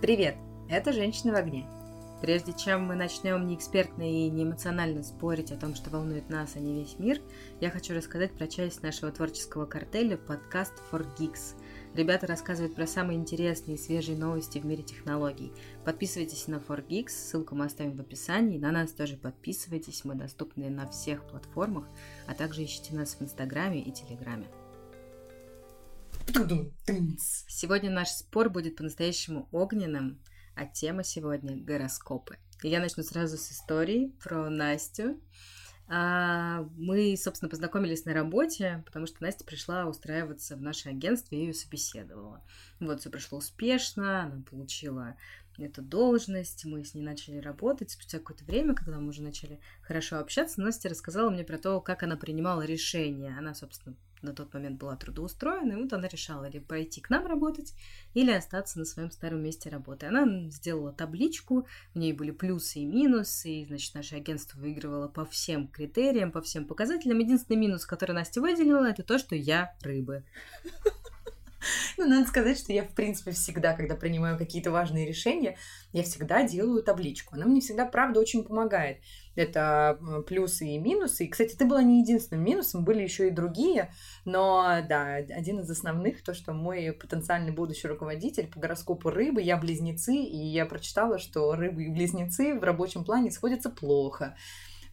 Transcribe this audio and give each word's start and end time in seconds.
Привет! 0.00 0.36
Это 0.70 0.94
«Женщина 0.94 1.34
в 1.34 1.36
огне». 1.36 1.66
Прежде 2.22 2.54
чем 2.54 2.86
мы 2.86 2.94
начнем 2.94 3.46
не 3.46 3.54
экспертно 3.54 4.00
и 4.00 4.30
не 4.30 4.44
эмоционально 4.44 5.02
спорить 5.02 5.52
о 5.52 5.58
том, 5.58 5.74
что 5.74 5.90
волнует 5.90 6.30
нас, 6.30 6.56
а 6.56 6.58
не 6.58 6.72
весь 6.72 6.98
мир, 6.98 7.20
я 7.60 7.68
хочу 7.68 7.94
рассказать 7.94 8.32
про 8.32 8.46
часть 8.46 8.82
нашего 8.82 9.12
творческого 9.12 9.66
картеля 9.66 10.16
подкаст 10.16 10.72
For 10.90 11.06
Geeks. 11.18 11.54
Ребята 11.94 12.26
рассказывают 12.26 12.74
про 12.74 12.86
самые 12.86 13.18
интересные 13.18 13.76
и 13.76 13.78
свежие 13.78 14.16
новости 14.16 14.58
в 14.58 14.64
мире 14.64 14.82
технологий. 14.82 15.52
Подписывайтесь 15.84 16.46
на 16.48 16.54
For 16.54 16.82
Geeks, 16.82 17.10
ссылку 17.10 17.54
мы 17.54 17.66
оставим 17.66 17.98
в 17.98 18.00
описании. 18.00 18.56
На 18.56 18.72
нас 18.72 18.92
тоже 18.92 19.18
подписывайтесь, 19.18 20.06
мы 20.06 20.14
доступны 20.14 20.70
на 20.70 20.88
всех 20.88 21.24
платформах, 21.24 21.84
а 22.26 22.32
также 22.32 22.64
ищите 22.64 22.94
нас 22.94 23.16
в 23.16 23.22
Инстаграме 23.22 23.82
и 23.82 23.92
Телеграме. 23.92 24.46
Сегодня 27.48 27.90
наш 27.90 28.08
спор 28.08 28.50
будет 28.50 28.76
по-настоящему 28.76 29.48
огненным, 29.50 30.22
а 30.54 30.66
тема 30.66 31.02
сегодня– 31.02 31.56
гороскопы. 31.64 32.38
И 32.62 32.68
я 32.68 32.80
начну 32.80 33.02
сразу 33.02 33.36
с 33.36 33.50
истории 33.50 34.14
про 34.22 34.48
Настю. 34.48 35.20
А, 35.88 36.68
мы, 36.76 37.16
собственно, 37.16 37.48
познакомились 37.48 38.04
на 38.04 38.14
работе, 38.14 38.82
потому 38.86 39.06
что 39.06 39.22
Настя 39.22 39.44
пришла 39.44 39.86
устраиваться 39.86 40.54
в 40.56 40.62
наше 40.62 40.88
агентство, 40.90 41.34
я 41.34 41.40
ее 41.40 41.54
собеседовала. 41.54 42.44
Вот, 42.78 43.00
все 43.00 43.10
прошло 43.10 43.38
успешно, 43.38 44.22
она 44.22 44.44
получила 44.48 45.16
эту 45.58 45.82
должность, 45.82 46.64
мы 46.64 46.84
с 46.84 46.94
ней 46.94 47.02
начали 47.02 47.38
работать. 47.38 47.90
Спустя 47.90 48.18
какое-то 48.18 48.44
время, 48.44 48.74
когда 48.74 49.00
мы 49.00 49.08
уже 49.08 49.22
начали 49.22 49.60
хорошо 49.82 50.18
общаться, 50.18 50.60
Настя 50.60 50.90
рассказала 50.90 51.28
мне 51.28 51.42
про 51.42 51.58
то, 51.58 51.80
как 51.80 52.04
она 52.04 52.16
принимала 52.16 52.62
решения. 52.62 53.36
Она, 53.36 53.54
собственно, 53.54 53.96
на 54.22 54.32
тот 54.32 54.52
момент 54.54 54.78
была 54.78 54.96
трудоустроена, 54.96 55.72
и 55.72 55.76
вот 55.76 55.92
она 55.92 56.08
решала 56.08 56.48
ли 56.48 56.60
пойти 56.60 57.00
к 57.00 57.10
нам 57.10 57.26
работать 57.26 57.74
или 58.14 58.30
остаться 58.30 58.78
на 58.78 58.84
своем 58.84 59.10
старом 59.10 59.42
месте 59.42 59.70
работы. 59.70 60.06
Она 60.06 60.50
сделала 60.50 60.92
табличку, 60.92 61.66
в 61.94 61.98
ней 61.98 62.12
были 62.12 62.30
плюсы 62.30 62.80
и 62.80 62.86
минусы, 62.86 63.50
и, 63.50 63.66
значит, 63.66 63.94
наше 63.94 64.16
агентство 64.16 64.58
выигрывало 64.58 65.08
по 65.08 65.24
всем 65.24 65.68
критериям, 65.68 66.32
по 66.32 66.42
всем 66.42 66.66
показателям. 66.66 67.18
Единственный 67.18 67.56
минус, 67.56 67.86
который 67.86 68.12
Настя 68.12 68.40
выделила, 68.40 68.86
это 68.86 69.02
то, 69.02 69.18
что 69.18 69.34
я 69.34 69.74
рыбы. 69.82 70.24
Ну, 71.98 72.08
надо 72.08 72.26
сказать, 72.26 72.58
что 72.58 72.72
я, 72.72 72.84
в 72.84 72.94
принципе, 72.94 73.32
всегда, 73.32 73.74
когда 73.74 73.94
принимаю 73.94 74.38
какие-то 74.38 74.70
важные 74.70 75.06
решения, 75.06 75.58
я 75.92 76.02
всегда 76.02 76.46
делаю 76.46 76.82
табличку. 76.82 77.34
Она 77.34 77.44
мне 77.44 77.60
всегда, 77.60 77.84
правда, 77.84 78.20
очень 78.20 78.44
помогает. 78.44 78.98
Это 79.36 79.98
плюсы 80.26 80.66
и 80.66 80.78
минусы. 80.78 81.24
И, 81.24 81.28
кстати, 81.28 81.54
ты 81.54 81.64
была 81.64 81.82
не 81.82 82.00
единственным 82.00 82.44
минусом, 82.44 82.84
были 82.84 83.02
еще 83.02 83.28
и 83.28 83.30
другие. 83.30 83.92
Но, 84.24 84.82
да, 84.88 85.14
один 85.14 85.60
из 85.60 85.70
основных, 85.70 86.22
то, 86.22 86.34
что 86.34 86.52
мой 86.52 86.92
потенциальный 86.92 87.52
будущий 87.52 87.88
руководитель 87.88 88.48
по 88.48 88.58
гороскопу 88.58 89.10
рыбы, 89.10 89.40
я 89.40 89.56
близнецы, 89.56 90.14
и 90.14 90.36
я 90.36 90.66
прочитала, 90.66 91.18
что 91.18 91.54
рыбы 91.54 91.84
и 91.84 91.90
близнецы 91.90 92.58
в 92.58 92.64
рабочем 92.64 93.04
плане 93.04 93.30
сходятся 93.30 93.70
плохо. 93.70 94.36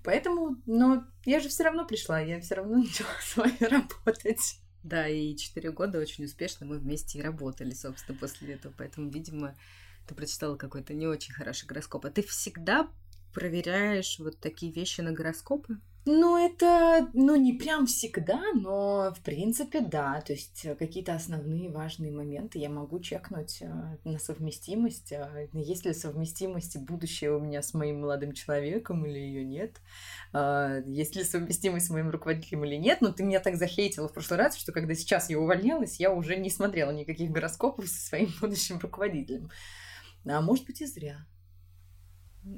Поэтому, 0.03 0.55
но 0.65 1.03
я 1.25 1.39
же 1.39 1.49
все 1.49 1.63
равно 1.63 1.85
пришла, 1.85 2.19
я 2.19 2.39
все 2.39 2.55
равно 2.55 2.77
начала 2.83 3.09
с 3.21 3.35
вами 3.35 3.63
работать. 3.63 4.59
Да, 4.83 5.07
и 5.07 5.35
четыре 5.35 5.71
года 5.71 5.99
очень 5.99 6.23
успешно 6.23 6.65
мы 6.65 6.77
вместе 6.77 7.19
и 7.19 7.21
работали, 7.21 7.73
собственно, 7.73 8.17
после 8.17 8.53
этого. 8.53 8.73
Поэтому, 8.77 9.09
видимо, 9.09 9.55
ты 10.07 10.15
прочитала 10.15 10.55
какой-то 10.55 10.93
не 10.93 11.07
очень 11.07 11.33
хороший 11.33 11.65
гороскоп. 11.65 12.05
А 12.05 12.09
ты 12.09 12.21
всегда 12.21 12.87
проверяешь 13.37 14.17
вот 14.17 14.39
такие 14.39 14.71
вещи 14.71 15.01
на 15.01 15.11
гороскопы? 15.11 15.77
Ну, 16.05 16.37
это, 16.37 17.07
ну, 17.13 17.35
не 17.35 17.53
прям 17.53 17.85
всегда, 17.85 18.41
но, 18.55 19.13
в 19.13 19.21
принципе, 19.21 19.81
да. 19.81 20.21
То 20.21 20.33
есть 20.33 20.65
э, 20.65 20.73
какие-то 20.73 21.13
основные 21.13 21.69
важные 21.69 22.11
моменты 22.11 22.57
я 22.57 22.69
могу 22.69 22.99
чекнуть 22.99 23.61
э, 23.61 23.97
на 24.05 24.17
совместимость. 24.17 25.11
А 25.11 25.47
есть 25.53 25.85
ли 25.85 25.93
совместимость 25.93 26.77
будущее 26.77 27.35
у 27.35 27.41
меня 27.41 27.61
с 27.61 27.73
моим 27.73 28.01
молодым 28.01 28.31
человеком 28.31 29.05
или 29.05 29.19
ее 29.19 29.43
нет? 29.43 29.81
А, 30.33 30.79
есть 30.85 31.15
ли 31.15 31.23
совместимость 31.23 31.87
с 31.87 31.89
моим 31.89 32.09
руководителем 32.09 32.63
или 32.63 32.75
нет? 32.75 33.01
Но 33.01 33.11
ты 33.11 33.23
меня 33.23 33.41
так 33.41 33.57
захейтила 33.57 34.07
в 34.07 34.13
прошлый 34.13 34.39
раз, 34.39 34.55
что 34.55 34.71
когда 34.71 34.95
сейчас 34.95 35.29
я 35.29 35.37
увольнялась, 35.37 35.99
я 35.99 36.11
уже 36.11 36.37
не 36.37 36.49
смотрела 36.49 36.91
никаких 36.91 37.29
гороскопов 37.31 37.87
со 37.87 38.07
своим 38.07 38.29
будущим 38.41 38.79
руководителем. 38.79 39.51
А 40.25 40.41
может 40.41 40.65
быть 40.65 40.81
и 40.81 40.85
зря. 40.85 41.25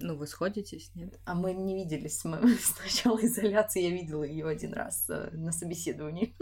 Ну, 0.01 0.15
вы 0.15 0.27
сходитесь, 0.27 0.91
нет? 0.93 1.19
А 1.25 1.33
мы 1.33 1.53
не 1.53 1.75
виделись. 1.75 2.23
Мы 2.23 2.55
с 2.57 2.77
начала 2.83 3.19
изоляции 3.25 3.81
я 3.81 3.89
видела 3.89 4.23
ее 4.23 4.47
один 4.47 4.73
раз 4.73 5.05
э, 5.09 5.29
на 5.33 5.51
собеседовании. 5.51 6.35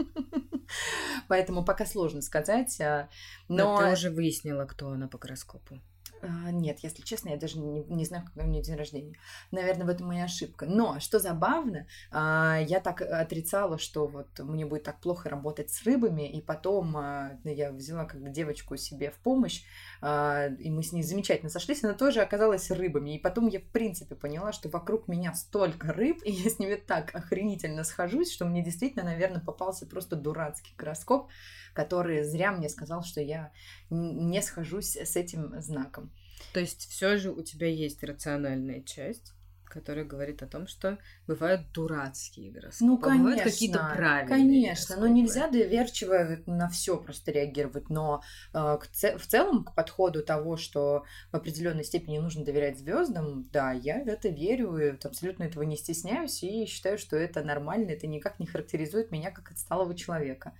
Поэтому 1.28 1.64
пока 1.64 1.86
сложно 1.86 2.20
сказать. 2.20 2.78
А, 2.80 3.08
но... 3.48 3.76
но 3.76 3.78
ты 3.78 3.92
уже 3.92 4.10
выяснила, 4.10 4.66
кто 4.66 4.90
она 4.90 5.08
по 5.08 5.18
гороскопу. 5.18 5.80
А, 6.22 6.50
нет, 6.50 6.80
если 6.80 7.02
честно, 7.02 7.30
я 7.30 7.36
даже 7.36 7.58
не, 7.58 7.84
не 7.84 8.04
знаю, 8.04 8.24
когда 8.24 8.44
у 8.44 8.46
меня 8.46 8.62
день 8.62 8.76
рождения. 8.76 9.16
Наверное, 9.50 9.86
в 9.86 9.88
этом 9.88 10.08
моя 10.08 10.24
ошибка. 10.24 10.66
Но, 10.66 10.98
что 11.00 11.18
забавно, 11.18 11.86
а, 12.10 12.58
я 12.60 12.80
так 12.80 13.02
отрицала, 13.02 13.78
что 13.78 14.06
вот 14.06 14.38
мне 14.38 14.66
будет 14.66 14.84
так 14.84 15.00
плохо 15.00 15.28
работать 15.28 15.70
с 15.70 15.82
рыбами, 15.84 16.28
и 16.28 16.40
потом 16.40 16.96
а, 16.96 17.38
я 17.44 17.72
взяла 17.72 18.04
как 18.04 18.20
бы 18.20 18.30
девочку 18.30 18.76
себе 18.76 19.10
в 19.10 19.16
помощь, 19.16 19.62
и 20.00 20.70
мы 20.70 20.82
с 20.82 20.92
ней 20.92 21.02
замечательно 21.02 21.50
сошлись, 21.50 21.82
она 21.82 21.94
тоже 21.94 22.20
оказалась 22.20 22.70
рыбами. 22.70 23.16
И 23.16 23.18
потом 23.18 23.48
я, 23.48 23.60
в 23.60 23.64
принципе, 23.64 24.14
поняла, 24.14 24.52
что 24.52 24.68
вокруг 24.68 25.08
меня 25.08 25.34
столько 25.34 25.92
рыб, 25.92 26.20
и 26.24 26.30
я 26.30 26.50
с 26.50 26.58
ними 26.58 26.76
так 26.76 27.14
охренительно 27.14 27.84
схожусь, 27.84 28.32
что 28.32 28.44
мне 28.44 28.62
действительно, 28.62 29.04
наверное, 29.04 29.40
попался 29.40 29.86
просто 29.86 30.16
дурацкий 30.16 30.74
гороскоп, 30.76 31.28
который 31.74 32.22
зря 32.24 32.52
мне 32.52 32.68
сказал, 32.68 33.02
что 33.02 33.20
я 33.20 33.52
не 33.90 34.42
схожусь 34.42 34.96
с 34.96 35.16
этим 35.16 35.60
знаком. 35.60 36.07
То 36.52 36.60
есть 36.60 36.88
все 36.90 37.16
же 37.16 37.30
у 37.30 37.42
тебя 37.42 37.68
есть 37.68 38.02
рациональная 38.02 38.82
часть, 38.82 39.32
которая 39.68 40.04
говорит 40.04 40.42
о 40.42 40.46
том, 40.46 40.66
что 40.66 40.98
бывают 41.26 41.72
дурацкие 41.72 42.50
гороскопы. 42.50 42.84
Ну, 42.84 42.98
конечно. 42.98 43.24
Бывают 43.24 43.42
какие-то 43.42 43.92
правильные 43.94 44.36
Конечно, 44.38 44.96
гороскопы. 44.96 45.00
но 45.00 45.06
нельзя 45.08 45.48
доверчиво 45.48 46.38
на 46.46 46.68
все 46.68 46.96
просто 46.96 47.30
реагировать. 47.32 47.90
Но 47.90 48.22
э, 48.54 48.58
в 48.58 49.26
целом 49.26 49.64
к 49.64 49.74
подходу 49.74 50.22
того, 50.22 50.56
что 50.56 51.04
в 51.30 51.36
определенной 51.36 51.84
степени 51.84 52.18
нужно 52.18 52.44
доверять 52.44 52.78
звездам, 52.78 53.48
да, 53.52 53.72
я 53.72 54.02
в 54.02 54.08
это 54.08 54.28
верю, 54.28 54.76
и 54.78 54.96
абсолютно 55.02 55.44
этого 55.44 55.62
не 55.62 55.76
стесняюсь 55.76 56.42
и 56.42 56.66
считаю, 56.66 56.98
что 56.98 57.16
это 57.16 57.42
нормально, 57.42 57.90
это 57.90 58.06
никак 58.06 58.40
не 58.40 58.46
характеризует 58.46 59.10
меня 59.10 59.30
как 59.30 59.50
отсталого 59.50 59.94
человека. 59.94 60.54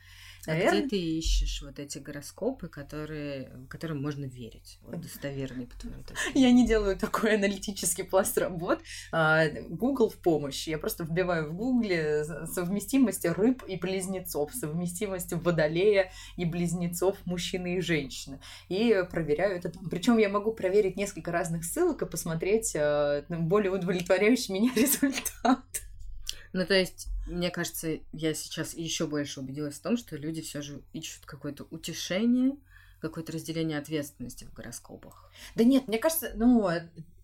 Наверное... 0.47 0.79
А 0.79 0.81
где 0.81 0.89
ты 0.89 0.97
ищешь 0.97 1.63
вот 1.63 1.79
эти 1.79 1.99
гороскопы, 1.99 2.69
которые, 2.69 3.51
которым 3.69 4.01
можно 4.01 4.25
верить? 4.25 4.79
Вот 4.83 5.01
достоверные, 5.01 5.67
по 5.67 5.79
твоему 5.79 6.03
Я 6.35 6.53
не 6.53 6.67
делаю 6.67 6.97
такой 6.97 7.35
аналитический 7.37 8.05
пласт 8.05 8.39
работ. 8.39 8.81
А, 9.13 9.47
Google 9.69 10.09
в 10.09 10.17
помощь. 10.17 10.69
Я 10.69 10.79
просто 10.79 11.05
вбиваю 11.05 11.51
в 11.51 11.55
Гугле 11.55 12.25
совместимость 12.25 13.25
рыб 13.25 13.63
и 13.67 13.77
близнецов, 13.77 14.55
совместимость 14.55 15.33
водолея 15.33 16.11
и 16.37 16.45
близнецов 16.45 17.17
мужчины 17.25 17.77
и 17.77 17.81
женщины. 17.81 18.41
И 18.69 19.05
проверяю 19.11 19.57
это 19.57 19.71
там. 19.71 19.89
Причем 19.89 20.19
я 20.19 20.29
могу 20.29 20.53
проверить 20.53 20.97
несколько 20.97 21.33
разных 21.33 21.65
ссылок 21.65 22.03
и 22.03 22.07
посмотреть 22.07 22.75
а, 22.77 23.25
более 23.29 23.73
удовлетворяющий 23.73 24.55
меня 24.55 24.73
результат. 24.77 25.88
Ну, 26.53 26.65
то 26.67 26.75
есть, 26.75 27.09
мне 27.27 27.51
кажется, 27.51 27.99
я 28.13 28.35
сейчас 28.35 28.75
еще 28.75 29.07
больше 29.07 29.41
убедилась 29.41 29.79
в 29.79 29.83
том, 29.83 29.97
что 29.97 30.17
люди 30.17 30.41
все 30.43 30.63
же 30.63 30.83
ищут 30.93 31.27
какое-то 31.27 31.67
утешение, 31.71 32.57
какое-то 33.01 33.33
разделение 33.33 33.79
ответственности 33.79 34.45
в 34.45 34.53
гороскопах. 34.53 35.31
Да 35.55 35.65
нет, 35.65 35.89
мне 35.89 35.99
кажется, 35.99 36.33
ну, 36.35 36.69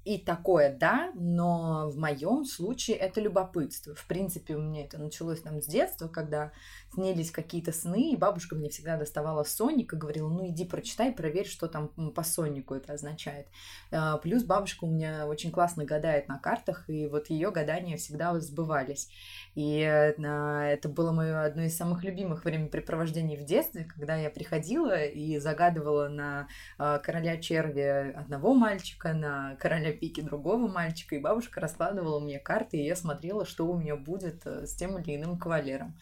и 0.04 0.18
такое, 0.18 0.76
да, 0.76 1.10
но 1.14 1.88
в 1.88 1.96
моем 1.96 2.44
случае 2.44 2.98
это 2.98 3.22
любопытство. 3.22 3.94
В 3.94 4.06
принципе, 4.06 4.54
у 4.54 4.60
меня 4.60 4.84
это 4.84 4.98
началось 4.98 5.40
там 5.40 5.62
с 5.62 5.66
детства, 5.66 6.08
когда 6.08 6.52
снились 6.92 7.30
какие-то 7.30 7.72
сны, 7.72 8.12
и 8.12 8.16
бабушка 8.16 8.54
мне 8.54 8.68
всегда 8.68 8.98
доставала 8.98 9.44
соник 9.44 9.94
и 9.94 9.96
говорила, 9.96 10.28
ну 10.28 10.46
иди 10.46 10.66
прочитай, 10.66 11.10
проверь, 11.10 11.46
что 11.46 11.68
там 11.68 11.88
по 11.88 12.22
сонику 12.22 12.74
это 12.74 12.92
означает. 12.92 13.46
А, 13.90 14.18
плюс 14.18 14.44
бабушка 14.44 14.84
у 14.84 14.90
меня 14.90 15.26
очень 15.26 15.50
классно 15.50 15.86
гадает 15.86 16.28
на 16.28 16.38
картах, 16.38 16.88
и 16.90 17.06
вот 17.06 17.30
ее 17.30 17.50
гадания 17.50 17.96
всегда 17.96 18.38
сбывались. 18.40 19.08
И 19.54 19.80
э, 19.80 20.12
это 20.18 20.88
было 20.88 21.12
мое 21.12 21.44
одно 21.44 21.62
из 21.62 21.76
самых 21.76 22.04
любимых 22.04 22.44
времяпрепровождений 22.44 23.36
в 23.36 23.44
детстве, 23.44 23.84
когда 23.84 24.16
я 24.16 24.28
приходила 24.28 25.02
и 25.02 25.38
загадывала 25.38 26.08
на 26.08 26.48
а, 26.76 26.98
короля 26.98 27.38
черви 27.38 28.12
одного 28.12 28.52
мальчика, 28.54 29.14
на 29.14 29.56
короля 29.56 29.93
пики 29.94 30.20
другого 30.20 30.68
мальчика, 30.68 31.16
и 31.16 31.20
бабушка 31.20 31.60
раскладывала 31.60 32.20
мне 32.20 32.38
карты, 32.38 32.76
и 32.76 32.84
я 32.84 32.96
смотрела, 32.96 33.46
что 33.46 33.66
у 33.66 33.78
меня 33.78 33.96
будет 33.96 34.46
э, 34.46 34.66
с 34.66 34.74
тем 34.74 34.98
или 34.98 35.16
иным 35.16 35.38
кавалером. 35.38 35.96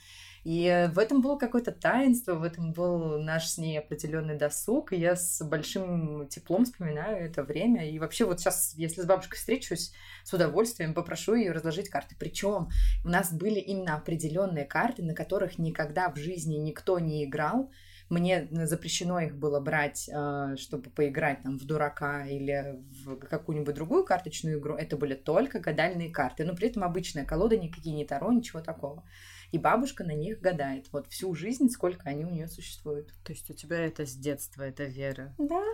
И 0.45 0.91
в 0.93 0.99
этом 0.99 1.23
было 1.23 1.37
какое-то 1.37 1.71
таинство, 1.71 2.35
в 2.35 2.43
этом 2.43 2.73
был 2.73 3.23
наш 3.23 3.49
с 3.49 3.59
ней 3.59 3.79
определенный 3.79 4.37
досуг, 4.37 4.93
и 4.93 4.97
я 4.97 5.15
с 5.15 5.41
большим 5.45 6.27
теплом 6.29 6.65
вспоминаю 6.65 7.25
это 7.25 7.45
время. 7.45 7.89
И 7.89 7.99
вообще 8.01 8.25
вот 8.25 8.41
сейчас, 8.41 8.75
если 8.77 9.03
с 9.03 9.07
бабушкой 9.07 9.39
встречусь, 9.39 9.93
с 10.25 10.33
удовольствием 10.33 10.95
попрошу 10.95 11.35
ее 11.35 11.53
разложить 11.53 11.91
карты. 11.91 12.17
Причем 12.19 12.71
у 13.05 13.09
нас 13.09 13.33
были 13.33 13.61
именно 13.61 13.95
определенные 13.95 14.65
карты, 14.65 15.05
на 15.05 15.15
которых 15.15 15.59
никогда 15.59 16.11
в 16.11 16.17
жизни 16.17 16.57
никто 16.57 16.99
не 16.99 17.25
играл, 17.25 17.71
мне 18.13 18.47
запрещено 18.67 19.21
их 19.21 19.37
было 19.37 19.59
брать, 19.59 20.09
э, 20.13 20.57
чтобы 20.59 20.91
поиграть 20.91 21.43
там 21.43 21.59
в 21.59 21.65
дурака 21.65 22.27
или 22.27 22.79
в 23.05 23.17
какую-нибудь 23.17 23.75
другую 23.75 24.05
карточную 24.05 24.59
игру. 24.59 24.75
Это 24.77 24.99
были 24.99 25.15
только 25.15 25.61
гадальные 25.61 26.11
карты. 26.11 26.45
Но 26.45 26.55
при 26.55 26.69
этом 26.69 26.85
обычная 26.85 27.25
колода, 27.25 27.57
никакие 27.57 27.97
не 27.97 28.05
таро, 28.05 28.31
ничего 28.31 28.61
такого. 28.61 29.03
И 29.51 29.59
бабушка 29.59 30.05
на 30.05 30.13
них 30.13 30.41
гадает. 30.41 30.93
Вот 30.93 31.07
всю 31.09 31.35
жизнь, 31.35 31.71
сколько 31.71 32.09
они 32.09 32.27
у 32.27 32.31
нее 32.31 32.49
существуют. 32.49 33.15
То 33.25 33.33
есть 33.33 33.51
у 33.51 33.55
тебя 33.55 33.79
это 33.79 34.05
с 34.05 34.15
детства, 34.15 34.63
это 34.63 34.85
вера? 34.85 35.35
Да. 35.39 35.65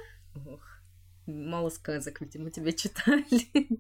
Ох. 0.47 0.78
Мало 1.29 1.69
сказок, 1.69 2.23
видимо, 2.23 2.51
тебе 2.51 2.73
читали. 2.77 3.23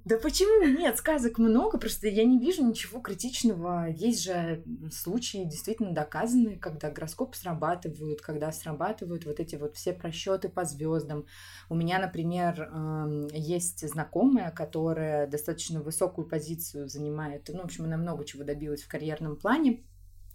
Да 0.04 0.18
почему? 0.18 0.66
Нет, 0.78 0.98
сказок 0.98 1.38
много, 1.38 1.78
просто 1.78 2.06
я 2.06 2.24
не 2.24 2.38
вижу 2.38 2.62
ничего 2.62 3.00
критичного. 3.00 3.88
Есть 3.88 4.22
же 4.22 4.62
случаи 4.92 5.44
действительно 5.44 5.92
доказанные, 5.92 6.58
когда 6.58 6.90
гороскопы 6.90 7.38
срабатывают, 7.38 8.20
когда 8.20 8.52
срабатывают 8.52 9.24
вот 9.24 9.40
эти 9.40 9.56
вот 9.56 9.76
все 9.76 9.94
просчеты 9.94 10.50
по 10.50 10.66
звездам. 10.66 11.24
У 11.70 11.74
меня, 11.74 11.98
например, 11.98 12.70
есть 13.32 13.88
знакомая, 13.88 14.50
которая 14.50 15.26
достаточно 15.26 15.80
высокую 15.80 16.28
позицию 16.28 16.88
занимает. 16.88 17.48
Ну, 17.48 17.62
в 17.62 17.64
общем, 17.64 17.84
она 17.84 17.96
много 17.96 18.26
чего 18.26 18.44
добилась 18.44 18.82
в 18.82 18.88
карьерном 18.88 19.36
плане. 19.36 19.84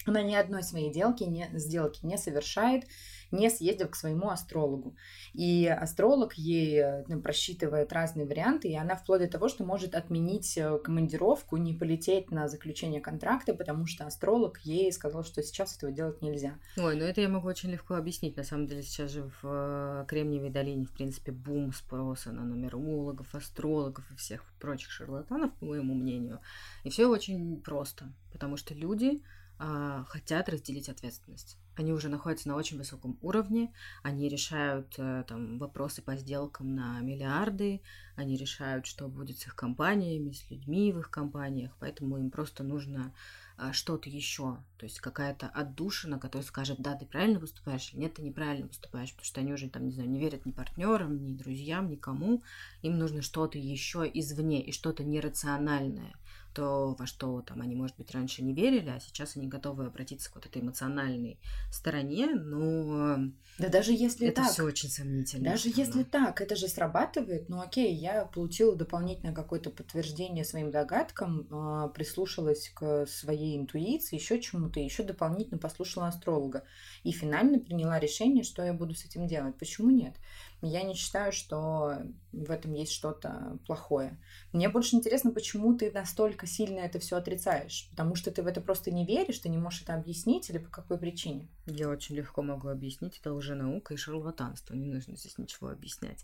Она 0.06 0.22
ни 0.22 0.36
одной 0.36 0.64
своей 0.64 0.92
сделки 0.92 1.24
не, 1.24 1.50
сделки 1.54 2.06
не 2.06 2.18
совершает, 2.18 2.86
не 3.34 3.50
съездив 3.50 3.90
к 3.90 3.96
своему 3.96 4.30
астрологу. 4.30 4.96
И 5.34 5.68
астролог 5.68 6.34
ей 6.36 6.84
ну, 7.08 7.22
просчитывает 7.22 7.92
разные 7.92 8.26
варианты, 8.26 8.70
и 8.70 8.76
она 8.76 8.96
вплоть 8.96 9.22
до 9.22 9.28
того, 9.28 9.50
что 9.50 9.66
может 9.66 9.96
отменить 9.96 10.58
э, 10.58 10.78
командировку, 10.78 11.58
не 11.58 11.74
полететь 11.74 12.32
на 12.32 12.48
заключение 12.48 13.02
контракта, 13.02 13.54
потому 13.54 13.86
что 13.88 14.06
астролог 14.06 14.60
ей 14.60 14.92
сказал, 14.94 15.24
что 15.24 15.42
сейчас 15.44 15.76
этого 15.76 15.92
делать 15.92 16.22
нельзя. 16.22 16.54
Ой, 16.78 16.96
ну 16.96 17.04
это 17.04 17.22
я 17.22 17.30
могу 17.30 17.48
очень 17.48 17.72
легко 17.72 17.96
объяснить. 17.96 18.38
На 18.38 18.44
самом 18.44 18.68
деле 18.68 18.84
сейчас 18.84 19.12
же 19.12 19.24
в 19.42 19.44
э, 19.44 20.06
Кремниевой 20.08 20.52
долине, 20.52 20.86
в 20.86 20.92
принципе, 20.92 21.32
бум 21.32 21.74
спроса 21.74 22.32
на 22.32 22.44
нумерологов, 22.44 23.34
астрологов 23.34 24.10
и 24.12 24.16
всех 24.16 24.44
прочих 24.60 24.92
шарлатанов, 24.92 25.54
по 25.56 25.66
моему 25.66 25.96
мнению. 25.96 26.40
И 26.84 26.90
все 26.90 27.08
очень 27.08 27.60
просто, 27.62 28.14
потому 28.32 28.58
что 28.58 28.74
люди 28.74 29.22
а, 29.60 30.04
хотят 30.06 30.50
разделить 30.50 30.90
ответственность. 30.90 31.58
Они 31.76 31.92
уже 31.92 32.10
находятся 32.10 32.50
на 32.50 32.56
очень 32.56 32.78
высоком 32.78 33.18
уровне, 33.22 33.74
они 34.04 34.30
решают 34.30 34.94
э, 34.98 35.24
там, 35.28 35.58
вопросы 35.58 36.02
по 36.02 36.16
сделкам 36.16 36.76
на 36.76 37.00
миллиарды, 37.02 37.82
они 38.16 38.38
решают, 38.38 38.86
что 38.86 39.08
будет 39.08 39.40
с 39.40 39.48
их 39.48 39.56
компаниями, 39.56 40.32
с 40.32 40.50
людьми 40.52 40.92
в 40.92 41.00
их 41.00 41.10
компаниях, 41.10 41.72
поэтому 41.80 42.18
им 42.18 42.30
просто 42.30 42.64
нужно 42.64 43.14
а, 43.56 43.72
что-то 43.72 44.10
еще, 44.10 44.58
то 44.78 44.86
есть 44.86 45.00
какая-то 45.00 45.48
отдушина, 45.48 46.18
которая 46.20 46.46
скажет, 46.46 46.80
да, 46.80 46.96
ты 46.96 47.06
правильно 47.06 47.40
поступаешь, 47.40 47.92
или 47.94 48.02
нет, 48.02 48.16
ты 48.16 48.24
неправильно 48.24 48.68
поступаешь, 48.68 49.12
потому 49.12 49.26
что 49.26 49.42
они 49.42 49.54
уже 49.54 49.70
там, 49.70 49.86
не 49.86 49.92
знаю, 49.92 50.10
не 50.10 50.20
верят 50.20 50.46
ни 50.46 50.52
партнерам, 50.52 51.24
ни 51.24 51.34
друзьям, 51.34 51.90
никому, 51.90 52.42
им 52.82 52.98
нужно 52.98 53.22
что-то 53.22 53.60
еще 53.60 54.10
извне 54.12 54.62
и 54.62 54.72
что-то 54.72 55.04
нерациональное 55.04 56.16
то, 56.54 56.96
во 56.98 57.06
что 57.06 57.42
там 57.42 57.62
они, 57.62 57.76
может 57.76 57.98
быть, 57.98 58.12
раньше 58.12 58.44
не 58.44 58.54
верили, 58.54 58.90
а 58.90 59.00
сейчас 59.00 59.36
они 59.36 59.48
готовы 59.48 59.86
обратиться 59.86 60.32
к 60.32 60.36
вот 60.36 60.46
этой 60.46 60.62
эмоциональной 60.62 61.40
стороне, 61.72 62.28
но 62.36 63.18
да 63.60 63.70
даже 63.70 63.92
если 63.94 64.28
это 64.28 64.42
так, 64.44 64.52
все 64.52 64.64
очень 64.64 64.90
сомнительно. 64.90 65.52
Даже 65.52 65.70
если 65.70 66.04
так, 66.04 66.42
это 66.42 66.56
же 66.56 66.68
срабатывает. 66.68 67.50
Ну 67.50 67.62
окей, 67.62 67.94
я 67.94 68.26
получила 68.26 68.76
дополнительное 68.76 69.34
какое-то 69.34 69.70
подтверждение 69.70 70.46
своим 70.46 70.72
догадкам, 70.72 71.48
а, 71.52 71.88
прислушалась 71.90 72.70
к 72.74 73.06
своей 73.06 73.58
интуиции, 73.58 74.16
еще 74.16 74.42
чему-то, 74.42 74.80
еще 74.80 75.04
дополнительно 75.04 75.60
послушала 75.60 76.08
астролога 76.08 76.64
и 77.04 77.12
финально 77.12 77.60
приняла 77.60 78.00
решение, 78.00 78.44
что 78.44 78.64
я 78.64 78.74
буду 78.74 78.96
с 78.96 79.06
этим 79.06 79.28
делать. 79.28 79.58
Почему 79.58 79.90
нет? 79.90 80.16
Я 80.66 80.84
не 80.84 80.94
считаю, 80.94 81.34
что 81.34 81.98
в 82.32 82.50
этом 82.50 82.74
есть 82.74 82.94
что-то 82.94 83.60
плохое. 83.68 84.18
Мне 84.54 84.70
больше 84.70 84.96
интересно, 84.96 85.32
почему 85.32 85.78
ты 85.78 85.92
настолько 85.92 86.48
сильно 86.48 86.80
это 86.80 87.00
все 87.00 87.18
отрицаешь. 87.18 87.90
Потому 87.92 88.16
что 88.16 88.32
ты 88.32 88.42
в 88.42 88.48
это 88.48 88.62
просто 88.62 88.90
не 88.90 89.06
веришь, 89.06 89.40
ты 89.40 89.50
не 89.50 89.58
можешь 89.58 89.82
это 89.82 89.94
объяснить 89.94 90.50
или 90.50 90.60
по 90.60 90.70
какой 90.70 90.98
причине? 90.98 91.50
Я 91.66 91.90
очень 91.90 92.16
легко 92.16 92.42
могу 92.42 92.70
объяснить. 92.70 93.20
Это 93.20 93.34
уже 93.34 93.56
наука 93.56 93.94
и 93.94 93.98
шарлатанство. 93.98 94.74
Не 94.74 94.88
нужно 94.88 95.18
здесь 95.18 95.38
ничего 95.38 95.68
объяснять. 95.68 96.24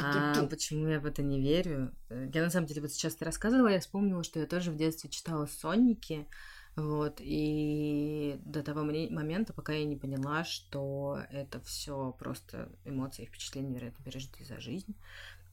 А 0.00 0.46
почему 0.46 0.86
я 0.86 1.00
в 1.00 1.06
это 1.06 1.22
не 1.22 1.40
верю? 1.40 1.92
Я 2.08 2.44
на 2.44 2.50
самом 2.50 2.68
деле 2.68 2.82
вот 2.82 2.92
сейчас 2.92 3.16
ты 3.16 3.24
рассказывала, 3.24 3.66
я 3.66 3.80
вспомнила, 3.80 4.22
что 4.22 4.38
я 4.38 4.46
тоже 4.46 4.70
в 4.70 4.76
детстве 4.76 5.10
читала 5.10 5.46
сонники. 5.46 6.28
Вот, 6.74 7.20
и 7.20 8.40
до 8.46 8.62
того 8.62 8.82
момента, 8.82 9.52
пока 9.52 9.74
я 9.74 9.84
не 9.84 9.96
поняла, 9.96 10.42
что 10.44 11.20
это 11.30 11.60
все 11.60 12.16
просто 12.18 12.70
эмоции 12.86 13.24
и 13.24 13.26
впечатления, 13.26 13.74
вероятно, 13.74 14.02
пережитые 14.02 14.46
за 14.46 14.58
жизнь. 14.58 14.94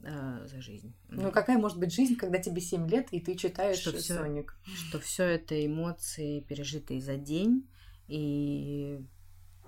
Э, 0.01 0.47
за 0.47 0.61
жизнь. 0.61 0.93
Ну, 1.09 1.29
какая 1.31 1.57
может 1.57 1.77
быть 1.77 1.93
жизнь, 1.93 2.15
когда 2.15 2.37
тебе 2.37 2.61
7 2.61 2.87
лет, 2.87 3.09
и 3.11 3.19
ты 3.19 3.35
читаешь 3.35 3.79
что 3.79 3.91
всё, 3.91 4.15
Соник? 4.15 4.55
Что 4.63 4.99
все 4.99 5.23
это 5.23 5.65
эмоции, 5.65 6.39
пережитые 6.39 7.01
за 7.01 7.17
день, 7.17 7.67
и 8.07 9.01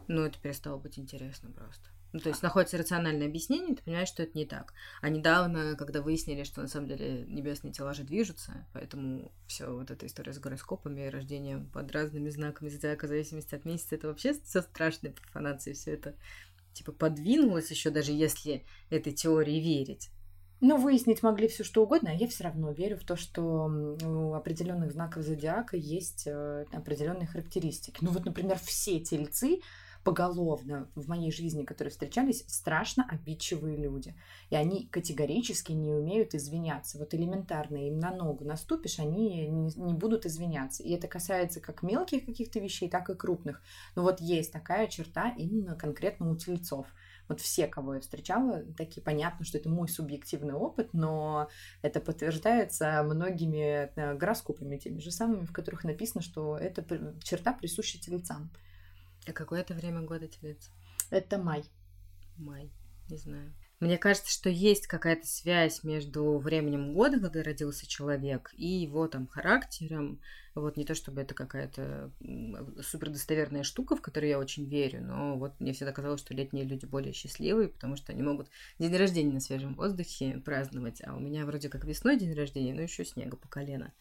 ну, 0.07 0.21
это 0.21 0.39
перестало 0.39 0.77
быть 0.77 0.98
интересно 0.98 1.51
просто. 1.51 1.90
Ну, 2.13 2.19
то 2.19 2.29
есть 2.29 2.43
находится 2.43 2.77
рациональное 2.77 3.27
объяснение, 3.27 3.75
ты 3.75 3.83
понимаешь, 3.83 4.09
что 4.09 4.23
это 4.23 4.37
не 4.37 4.45
так. 4.45 4.73
А 5.01 5.09
недавно, 5.09 5.75
когда 5.77 6.01
выяснили, 6.01 6.43
что 6.43 6.61
на 6.61 6.67
самом 6.67 6.87
деле 6.87 7.25
небесные 7.27 7.71
тела 7.71 7.93
же 7.93 8.03
движутся, 8.03 8.67
поэтому 8.73 9.31
все 9.47 9.67
вот 9.67 9.91
эта 9.91 10.05
история 10.05 10.33
с 10.33 10.39
гороскопами, 10.39 11.07
рождением 11.07 11.67
под 11.67 11.91
разными 11.91 12.29
знаками 12.29 12.69
зодиака 12.69 13.05
в 13.05 13.09
зависимости 13.09 13.55
от 13.55 13.63
месяца, 13.63 13.95
это 13.95 14.07
вообще 14.07 14.33
все 14.33 14.61
страшная 14.61 15.11
профанация, 15.11 15.73
все 15.73 15.91
это 15.91 16.15
типа 16.73 16.91
подвинулось 16.91 17.71
еще 17.71 17.89
даже 17.89 18.11
если 18.11 18.65
этой 18.89 19.13
теории 19.13 19.59
верить. 19.59 20.09
Ну, 20.63 20.77
выяснить 20.77 21.23
могли 21.23 21.47
все 21.47 21.63
что 21.63 21.81
угодно, 21.81 22.11
а 22.11 22.13
я 22.13 22.27
все 22.27 22.43
равно 22.43 22.71
верю 22.71 22.95
в 22.95 23.03
то, 23.03 23.15
что 23.15 23.41
у 24.05 24.33
определенных 24.35 24.91
знаков 24.91 25.23
зодиака 25.23 25.75
есть 25.75 26.27
э, 26.27 26.65
определенные 26.71 27.25
характеристики. 27.25 27.97
Ну, 28.01 28.11
вот, 28.11 28.25
например, 28.25 28.59
все 28.59 28.99
тельцы 28.99 29.61
поголовно 30.03 30.89
в 30.95 31.07
моей 31.07 31.31
жизни, 31.31 31.63
которые 31.63 31.92
встречались, 31.92 32.44
страшно 32.48 33.06
обидчивые 33.09 33.77
люди. 33.77 34.15
И 34.50 34.56
они 34.56 34.88
категорически 34.88 35.71
не 35.71 35.92
умеют 35.92 36.33
извиняться. 36.33 36.98
Вот 36.98 37.13
элементарно 37.13 37.88
им 37.88 38.00
на 38.00 38.12
ногу 38.12 38.45
наступишь, 38.45 39.00
они 39.00 39.48
не, 39.48 39.71
не 39.75 39.94
будут 39.94 40.25
извиняться. 40.25 40.83
И 40.83 40.92
это 40.92 41.07
касается 41.07 41.59
как 41.59 41.83
мелких 41.83 42.25
каких-то 42.25 42.59
вещей, 42.59 42.89
так 42.89 43.09
и 43.09 43.15
крупных. 43.15 43.62
Но 43.95 44.03
вот 44.03 44.19
есть 44.19 44.51
такая 44.51 44.88
черта 44.88 45.30
именно 45.38 45.75
конкретно 45.75 46.31
у 46.31 46.36
тельцов. 46.36 46.88
Вот 47.27 47.39
все, 47.39 47.68
кого 47.68 47.95
я 47.95 48.01
встречала, 48.01 48.63
такие 48.75 49.01
понятно, 49.01 49.45
что 49.45 49.57
это 49.57 49.69
мой 49.69 49.88
субъективный 49.88 50.53
опыт, 50.53 50.89
но 50.94 51.48
это 51.81 52.01
подтверждается 52.01 53.01
многими 53.03 53.89
э, 53.96 54.15
гороскопами, 54.15 54.75
теми 54.75 55.00
же 55.00 55.12
самыми, 55.12 55.46
в 55.46 55.53
которых 55.53 55.86
написано, 55.86 56.22
что 56.22 56.58
это 56.58 56.84
черта 57.24 57.53
присуща 57.53 58.01
тельцам. 58.01 58.51
А 59.27 59.33
какое 59.33 59.61
это 59.61 59.73
время 59.73 60.01
года 60.01 60.27
телец? 60.27 60.69
Это 61.09 61.37
май. 61.37 61.63
Май, 62.37 62.71
не 63.09 63.17
знаю. 63.17 63.53
Мне 63.81 63.97
кажется, 63.97 64.31
что 64.31 64.47
есть 64.47 64.85
какая-то 64.85 65.25
связь 65.25 65.83
между 65.83 66.37
временем 66.37 66.93
года, 66.93 67.19
когда 67.19 67.41
родился 67.41 67.87
человек, 67.87 68.51
и 68.55 68.67
его 68.67 69.07
там 69.07 69.25
характером. 69.25 70.21
Вот 70.53 70.77
не 70.77 70.85
то 70.85 70.93
чтобы 70.93 71.21
это 71.21 71.33
какая-то 71.33 72.11
супердостоверная 72.83 73.63
штука, 73.63 73.95
в 73.95 74.01
которую 74.01 74.29
я 74.29 74.37
очень 74.37 74.69
верю, 74.69 75.01
но 75.01 75.35
вот 75.35 75.59
мне 75.59 75.73
всегда 75.73 75.93
казалось, 75.93 76.21
что 76.21 76.35
летние 76.35 76.63
люди 76.63 76.85
более 76.85 77.11
счастливые, 77.11 77.69
потому 77.69 77.95
что 77.95 78.11
они 78.11 78.21
могут 78.21 78.49
день 78.77 78.95
рождения 78.95 79.33
на 79.33 79.39
свежем 79.39 79.73
воздухе 79.73 80.39
праздновать, 80.45 81.01
а 81.03 81.15
у 81.15 81.19
меня 81.19 81.45
вроде 81.47 81.67
как 81.69 81.83
весной 81.83 82.19
день 82.19 82.35
рождения, 82.35 82.75
но 82.75 82.81
еще 82.81 83.03
снега 83.03 83.35
по 83.35 83.47
колено. 83.47 83.93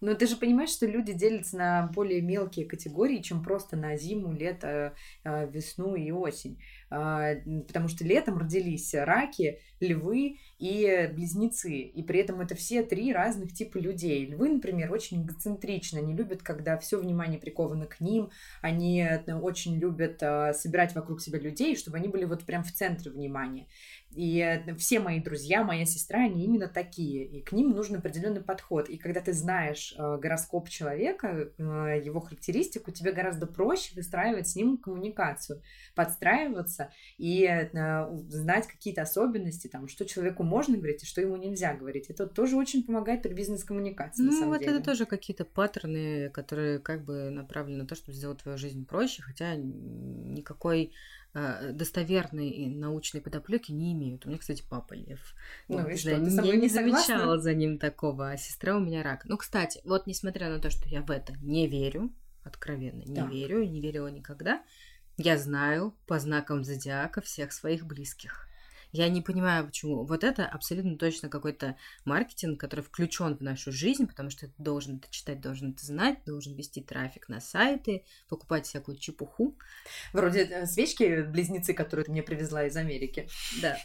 Но 0.00 0.14
ты 0.14 0.26
же 0.26 0.36
понимаешь, 0.36 0.70
что 0.70 0.86
люди 0.86 1.12
делятся 1.12 1.56
на 1.56 1.90
более 1.94 2.20
мелкие 2.20 2.66
категории, 2.66 3.22
чем 3.22 3.42
просто 3.42 3.76
на 3.76 3.96
зиму, 3.96 4.32
лето, 4.32 4.94
а, 5.24 5.44
весну 5.44 5.94
и 5.94 6.10
осень. 6.10 6.58
А, 6.88 7.34
потому 7.66 7.88
что 7.88 8.04
летом 8.04 8.38
родились 8.38 8.94
раки, 8.94 9.60
львы 9.80 10.38
и 10.58 11.10
близнецы. 11.12 11.72
И 11.72 12.02
при 12.02 12.20
этом 12.20 12.40
это 12.40 12.54
все 12.54 12.82
три 12.82 13.12
разных 13.12 13.52
типа 13.52 13.78
людей. 13.78 14.26
Львы, 14.26 14.48
например, 14.48 14.92
очень 14.92 15.22
эгоцентричны. 15.22 15.98
Они 15.98 16.14
любят, 16.14 16.42
когда 16.42 16.78
все 16.78 16.98
внимание 16.98 17.38
приковано 17.38 17.86
к 17.86 18.00
ним. 18.00 18.30
Они 18.62 19.00
э, 19.02 19.34
очень 19.34 19.78
любят 19.78 20.22
а, 20.22 20.52
собирать 20.52 20.94
вокруг 20.94 21.20
себя 21.20 21.38
людей, 21.38 21.76
чтобы 21.76 21.96
они 21.96 22.08
были 22.08 22.24
вот 22.24 22.44
прям 22.44 22.62
в 22.62 22.72
центре 22.72 23.10
внимания. 23.10 23.66
И 24.16 24.40
э, 24.40 24.74
все 24.76 24.98
мои 24.98 25.20
друзья, 25.20 25.62
моя 25.62 25.84
сестра, 25.84 26.24
они 26.24 26.44
именно 26.44 26.68
такие. 26.68 27.26
И 27.26 27.42
к 27.42 27.52
ним 27.52 27.70
нужен 27.70 27.96
определенный 27.96 28.40
подход. 28.40 28.88
И 28.88 28.96
когда 28.96 29.20
ты 29.20 29.34
знаешь 29.34 29.94
э, 29.96 30.18
гороскоп 30.18 30.70
человека, 30.70 31.50
э, 31.58 32.02
его 32.02 32.20
характеристику, 32.20 32.92
тебе 32.92 33.12
гораздо 33.12 33.46
проще 33.46 33.94
выстраивать 33.94 34.48
с 34.48 34.56
ним 34.56 34.78
коммуникацию, 34.78 35.62
подстраиваться 35.94 36.90
и 37.18 37.68
знать 38.28 38.66
какие-то 38.66 39.02
особенности, 39.02 39.68
там, 39.68 39.88
что 39.88 40.06
человеку 40.06 40.42
можно 40.42 40.78
говорить 40.78 41.02
и 41.02 41.06
что 41.06 41.20
ему 41.20 41.36
нельзя 41.36 41.74
говорить. 41.74 42.06
Это 42.08 42.26
тоже 42.26 42.56
очень 42.56 42.84
помогает 42.84 43.22
при 43.22 43.34
бизнес-коммуникации. 43.34 44.22
Ну, 44.22 44.48
вот 44.48 44.60
деле. 44.60 44.72
это 44.72 44.84
тоже 44.84 45.04
какие-то 45.04 45.44
паттерны, 45.44 46.30
которые 46.30 46.78
как 46.78 47.04
бы 47.04 47.28
направлены 47.30 47.82
на 47.82 47.86
то, 47.86 47.94
чтобы 47.94 48.16
сделать 48.16 48.42
твою 48.42 48.56
жизнь 48.56 48.86
проще, 48.86 49.22
хотя 49.22 49.56
никакой 49.56 50.92
э, 51.36 51.72
достоверной 51.72 52.66
научной 52.66 53.20
подоплеки 53.20 53.72
не 53.72 53.92
имеют. 53.92 54.24
У 54.24 54.28
меня, 54.28 54.38
кстати, 54.38 54.64
папа 54.68 54.94
лев. 54.94 55.34
Ну 55.68 55.78
Вот, 55.78 55.90
и 55.90 55.96
что, 55.96 56.16
знаю, 56.16 56.48
ты 56.48 56.54
я 56.54 56.56
не 56.56 56.68
замечала 56.68 57.38
за 57.38 57.54
ним 57.54 57.78
такого, 57.78 58.30
а 58.30 58.36
сестра 58.36 58.76
у 58.76 58.80
меня 58.80 59.02
рак. 59.02 59.24
Ну, 59.26 59.36
кстати, 59.36 59.80
вот 59.84 60.06
несмотря 60.06 60.48
на 60.48 60.58
то, 60.58 60.70
что 60.70 60.88
я 60.88 61.02
в 61.02 61.10
это 61.10 61.34
не 61.42 61.66
верю, 61.66 62.10
откровенно 62.42 63.02
не 63.02 63.16
Так. 63.16 63.30
верю 63.30 63.62
и 63.62 63.68
не 63.68 63.80
верила 63.80 64.08
никогда, 64.08 64.62
я 65.18 65.36
знаю 65.38 65.94
по 66.06 66.18
знакам 66.18 66.64
зодиака 66.64 67.20
всех 67.20 67.52
своих 67.52 67.86
близких. 67.86 68.45
Я 68.96 69.10
не 69.10 69.20
понимаю, 69.20 69.66
почему. 69.66 70.04
Вот 70.04 70.24
это 70.24 70.46
абсолютно 70.46 70.96
точно 70.96 71.28
какой-то 71.28 71.76
маркетинг, 72.06 72.58
который 72.58 72.80
включен 72.80 73.36
в 73.36 73.42
нашу 73.42 73.70
жизнь, 73.70 74.06
потому 74.06 74.30
что 74.30 74.46
ты 74.46 74.54
должен 74.56 74.96
это 74.96 75.08
читать, 75.10 75.42
должен 75.42 75.72
это 75.72 75.84
знать, 75.84 76.24
должен 76.24 76.54
вести 76.54 76.80
трафик 76.80 77.28
на 77.28 77.40
сайты, 77.40 78.04
покупать 78.26 78.64
всякую 78.64 78.96
чепуху. 78.96 79.54
Вроде 80.14 80.44
э, 80.44 80.66
свечки 80.66 81.22
близнецы, 81.24 81.74
которые 81.74 82.06
ты 82.06 82.12
мне 82.12 82.22
привезла 82.22 82.64
из 82.64 82.76
Америки. 82.76 83.28
Да. 83.60 83.76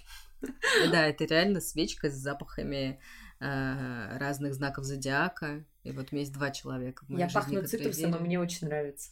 Да, 0.90 1.06
это 1.06 1.26
реально 1.26 1.60
свечка 1.60 2.10
с 2.10 2.14
запахами 2.14 3.00
э, 3.42 4.18
разных 4.18 4.54
знаков 4.54 4.86
зодиака. 4.86 5.66
И 5.84 5.92
вот 5.92 6.08
у 6.12 6.16
меня 6.16 6.22
есть 6.22 6.34
два 6.34 6.52
человека 6.52 7.06
Я 7.10 7.28
пахну 7.28 7.66
цитрусом, 7.68 8.16
и 8.16 8.20
мне 8.20 8.40
очень 8.40 8.68
нравится. 8.68 9.12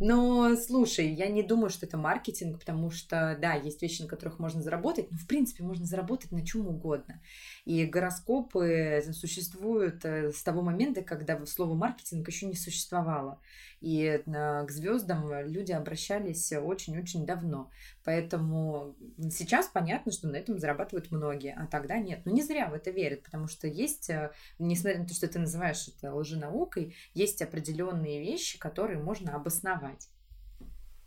Но 0.00 0.56
слушай, 0.56 1.12
я 1.12 1.28
не 1.28 1.42
думаю, 1.42 1.70
что 1.70 1.86
это 1.86 1.96
маркетинг, 1.98 2.58
потому 2.58 2.90
что, 2.90 3.36
да, 3.40 3.54
есть 3.54 3.82
вещи, 3.82 4.02
на 4.02 4.08
которых 4.08 4.38
можно 4.38 4.62
заработать, 4.62 5.10
но 5.10 5.18
в 5.18 5.26
принципе 5.26 5.62
можно 5.62 5.84
заработать 5.84 6.32
на 6.32 6.44
чем 6.44 6.66
угодно. 6.66 7.20
И 7.64 7.84
гороскопы 7.84 9.02
существуют 9.12 10.04
э, 10.04 10.32
с 10.32 10.42
того 10.42 10.62
момента, 10.62 11.02
когда 11.02 11.44
слово 11.44 11.74
маркетинг 11.74 12.26
еще 12.28 12.46
не 12.46 12.56
существовало. 12.56 13.40
И 13.80 14.02
э, 14.04 14.22
к 14.24 14.70
звездам 14.70 15.32
люди 15.46 15.72
обращались 15.72 16.52
очень-очень 16.52 17.26
давно. 17.26 17.70
Поэтому 18.04 18.96
сейчас 19.30 19.68
понятно, 19.68 20.12
что 20.12 20.28
на 20.28 20.36
этом 20.36 20.58
зарабатывают 20.58 21.10
многие, 21.10 21.54
а 21.54 21.66
тогда 21.66 21.98
нет. 21.98 22.20
Но 22.24 22.32
не 22.32 22.42
зря 22.42 22.68
в 22.68 22.74
это 22.74 22.90
верят, 22.90 23.22
потому 23.22 23.48
что 23.48 23.66
есть, 23.66 24.10
э, 24.10 24.32
несмотря 24.58 25.00
на 25.00 25.06
то, 25.06 25.14
что 25.14 25.28
ты 25.28 25.38
называешь 25.38 25.88
это 25.88 26.14
лженаукой, 26.14 26.94
есть 27.14 27.42
определенные 27.42 27.79
вещи, 28.20 28.58
которые 28.58 28.98
можно 28.98 29.34
обосновать. 29.34 30.08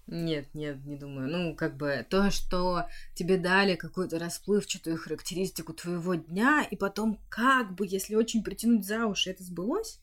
Нет, 0.08 0.54
нет, 0.54 0.86
не 0.86 0.98
думаю. 0.98 1.30
Ну, 1.30 1.56
как 1.56 1.78
бы 1.78 2.06
то, 2.10 2.30
что 2.30 2.88
тебе 3.16 3.38
дали 3.38 3.76
какую-то 3.76 4.20
расплывчатую 4.20 4.98
характеристику 4.98 5.74
твоего 5.74 6.16
дня, 6.16 6.68
и 6.70 6.76
потом 6.76 7.20
как 7.30 7.74
бы, 7.74 7.88
если 7.88 8.16
очень 8.16 8.44
притянуть 8.44 8.86
за 8.86 9.06
уши, 9.06 9.30
это 9.30 9.44
сбылось, 9.44 10.02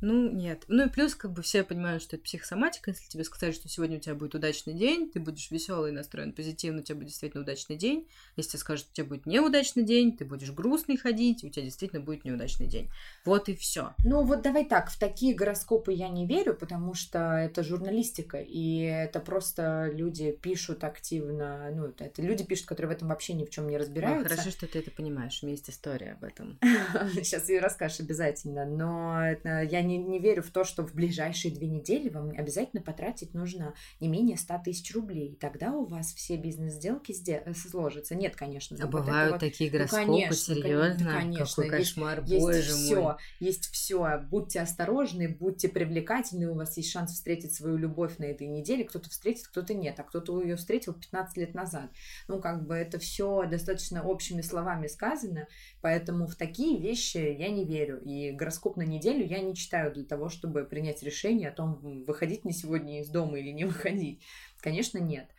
ну, 0.00 0.30
нет. 0.30 0.64
Ну 0.68 0.86
и 0.86 0.88
плюс, 0.88 1.14
как 1.14 1.32
бы 1.32 1.42
все 1.42 1.62
понимают, 1.62 2.02
что 2.02 2.16
это 2.16 2.24
психосоматика. 2.24 2.90
Если 2.90 3.08
тебе 3.08 3.24
сказать, 3.24 3.54
что 3.54 3.68
сегодня 3.68 3.98
у 3.98 4.00
тебя 4.00 4.14
будет 4.14 4.34
удачный 4.34 4.74
день, 4.74 5.10
ты 5.10 5.20
будешь 5.20 5.50
веселый, 5.50 5.92
настроен 5.92 6.32
позитивно, 6.32 6.80
у 6.80 6.82
тебя 6.82 6.96
будет 6.96 7.08
действительно 7.08 7.42
удачный 7.42 7.76
день. 7.76 8.08
Если 8.36 8.52
тебе 8.52 8.60
скажут, 8.60 8.84
что 8.84 8.92
у 8.92 8.94
тебя 8.94 9.06
будет 9.06 9.26
неудачный 9.26 9.82
день, 9.82 10.16
ты 10.16 10.24
будешь 10.24 10.50
грустный 10.50 10.96
ходить, 10.96 11.44
у 11.44 11.48
тебя 11.48 11.64
действительно 11.64 12.00
будет 12.00 12.24
неудачный 12.24 12.66
день. 12.66 12.90
Вот 13.24 13.48
и 13.48 13.54
все. 13.54 13.94
Ну 14.04 14.24
вот 14.24 14.42
давай 14.42 14.64
так, 14.64 14.90
в 14.90 14.98
такие 14.98 15.34
гороскопы 15.34 15.92
я 15.92 16.08
не 16.08 16.26
верю, 16.26 16.54
потому 16.54 16.94
что 16.94 17.18
это 17.34 17.62
журналистика, 17.62 18.38
и 18.38 18.80
это 18.80 19.20
просто 19.20 19.90
люди 19.92 20.32
пишут 20.32 20.84
активно, 20.84 21.70
ну 21.74 21.86
это, 21.86 22.22
люди 22.22 22.44
пишут, 22.44 22.66
которые 22.66 22.92
в 22.92 22.96
этом 22.96 23.08
вообще 23.08 23.34
ни 23.34 23.44
в 23.44 23.50
чем 23.50 23.68
не 23.68 23.76
разбираются. 23.76 24.28
Хорошо, 24.30 24.50
что 24.50 24.66
ты 24.66 24.78
это 24.78 24.90
понимаешь. 24.90 25.40
У 25.42 25.46
меня 25.46 25.56
есть 25.56 25.68
история 25.68 26.12
об 26.12 26.24
этом. 26.24 26.58
Сейчас 27.14 27.48
ее 27.48 27.60
расскажешь 27.60 28.00
обязательно, 28.00 28.64
но 28.64 29.36
я 29.44 29.82
не, 29.82 29.89
не 29.98 30.18
верю 30.18 30.42
в 30.42 30.50
то, 30.50 30.64
что 30.64 30.86
в 30.86 30.94
ближайшие 30.94 31.54
две 31.54 31.66
недели 31.68 32.08
вам 32.08 32.30
обязательно 32.30 32.82
потратить 32.82 33.34
нужно 33.34 33.74
не 34.00 34.08
менее 34.08 34.36
100 34.36 34.60
тысяч 34.64 34.94
рублей. 34.94 35.36
Тогда 35.40 35.72
у 35.72 35.84
вас 35.84 36.12
все 36.14 36.36
бизнес-сделки 36.36 37.12
сде- 37.12 37.42
э, 37.44 37.54
сложатся. 37.54 38.14
Нет, 38.14 38.36
конечно. 38.36 38.76
А 38.76 38.80
это 38.80 38.88
бывают 38.88 39.32
вот- 39.32 39.40
такие 39.40 39.70
ну, 39.70 39.78
гороскопы, 39.78 40.04
конечно, 40.06 40.54
кон- 40.54 40.62
серьезно? 40.62 41.10
конечно. 41.12 41.46
Какой 41.64 41.78
Есть- 41.78 41.94
кошмар, 41.94 42.22
Есть 42.24 42.40
боже 42.44 42.62
все, 42.62 43.02
мой. 43.02 43.14
есть 43.40 43.66
все. 43.72 44.20
Будьте 44.30 44.60
осторожны, 44.60 45.28
будьте 45.28 45.68
привлекательны, 45.68 46.50
у 46.50 46.54
вас 46.54 46.76
есть 46.76 46.90
шанс 46.90 47.12
встретить 47.12 47.54
свою 47.54 47.76
любовь 47.76 48.18
на 48.18 48.24
этой 48.24 48.46
неделе. 48.46 48.84
Кто-то 48.84 49.08
встретит, 49.08 49.46
кто-то 49.48 49.72
нет, 49.74 49.98
а 49.98 50.02
кто-то 50.02 50.40
ее 50.42 50.56
встретил 50.56 50.92
15 50.92 51.36
лет 51.36 51.54
назад. 51.54 51.90
Ну, 52.28 52.40
как 52.40 52.66
бы 52.66 52.74
это 52.74 52.98
все 52.98 53.44
достаточно 53.48 54.02
общими 54.04 54.42
словами 54.42 54.86
сказано, 54.88 55.46
поэтому 55.80 56.26
в 56.26 56.34
такие 56.34 56.80
вещи 56.80 57.18
я 57.18 57.48
не 57.50 57.64
верю. 57.64 58.00
И 58.04 58.32
гороскоп 58.32 58.76
на 58.76 58.82
неделю 58.82 59.24
я 59.24 59.40
не 59.40 59.54
читаю 59.54 59.79
для 59.88 60.04
того, 60.04 60.28
чтобы 60.28 60.64
принять 60.64 61.02
решение 61.02 61.48
о 61.48 61.54
том, 61.54 62.04
выходить 62.04 62.44
мне 62.44 62.52
сегодня 62.52 63.00
из 63.00 63.08
дома 63.08 63.38
или 63.38 63.50
не 63.50 63.64
выходить. 63.64 64.22
Конечно, 64.60 64.98
нет. 64.98 65.30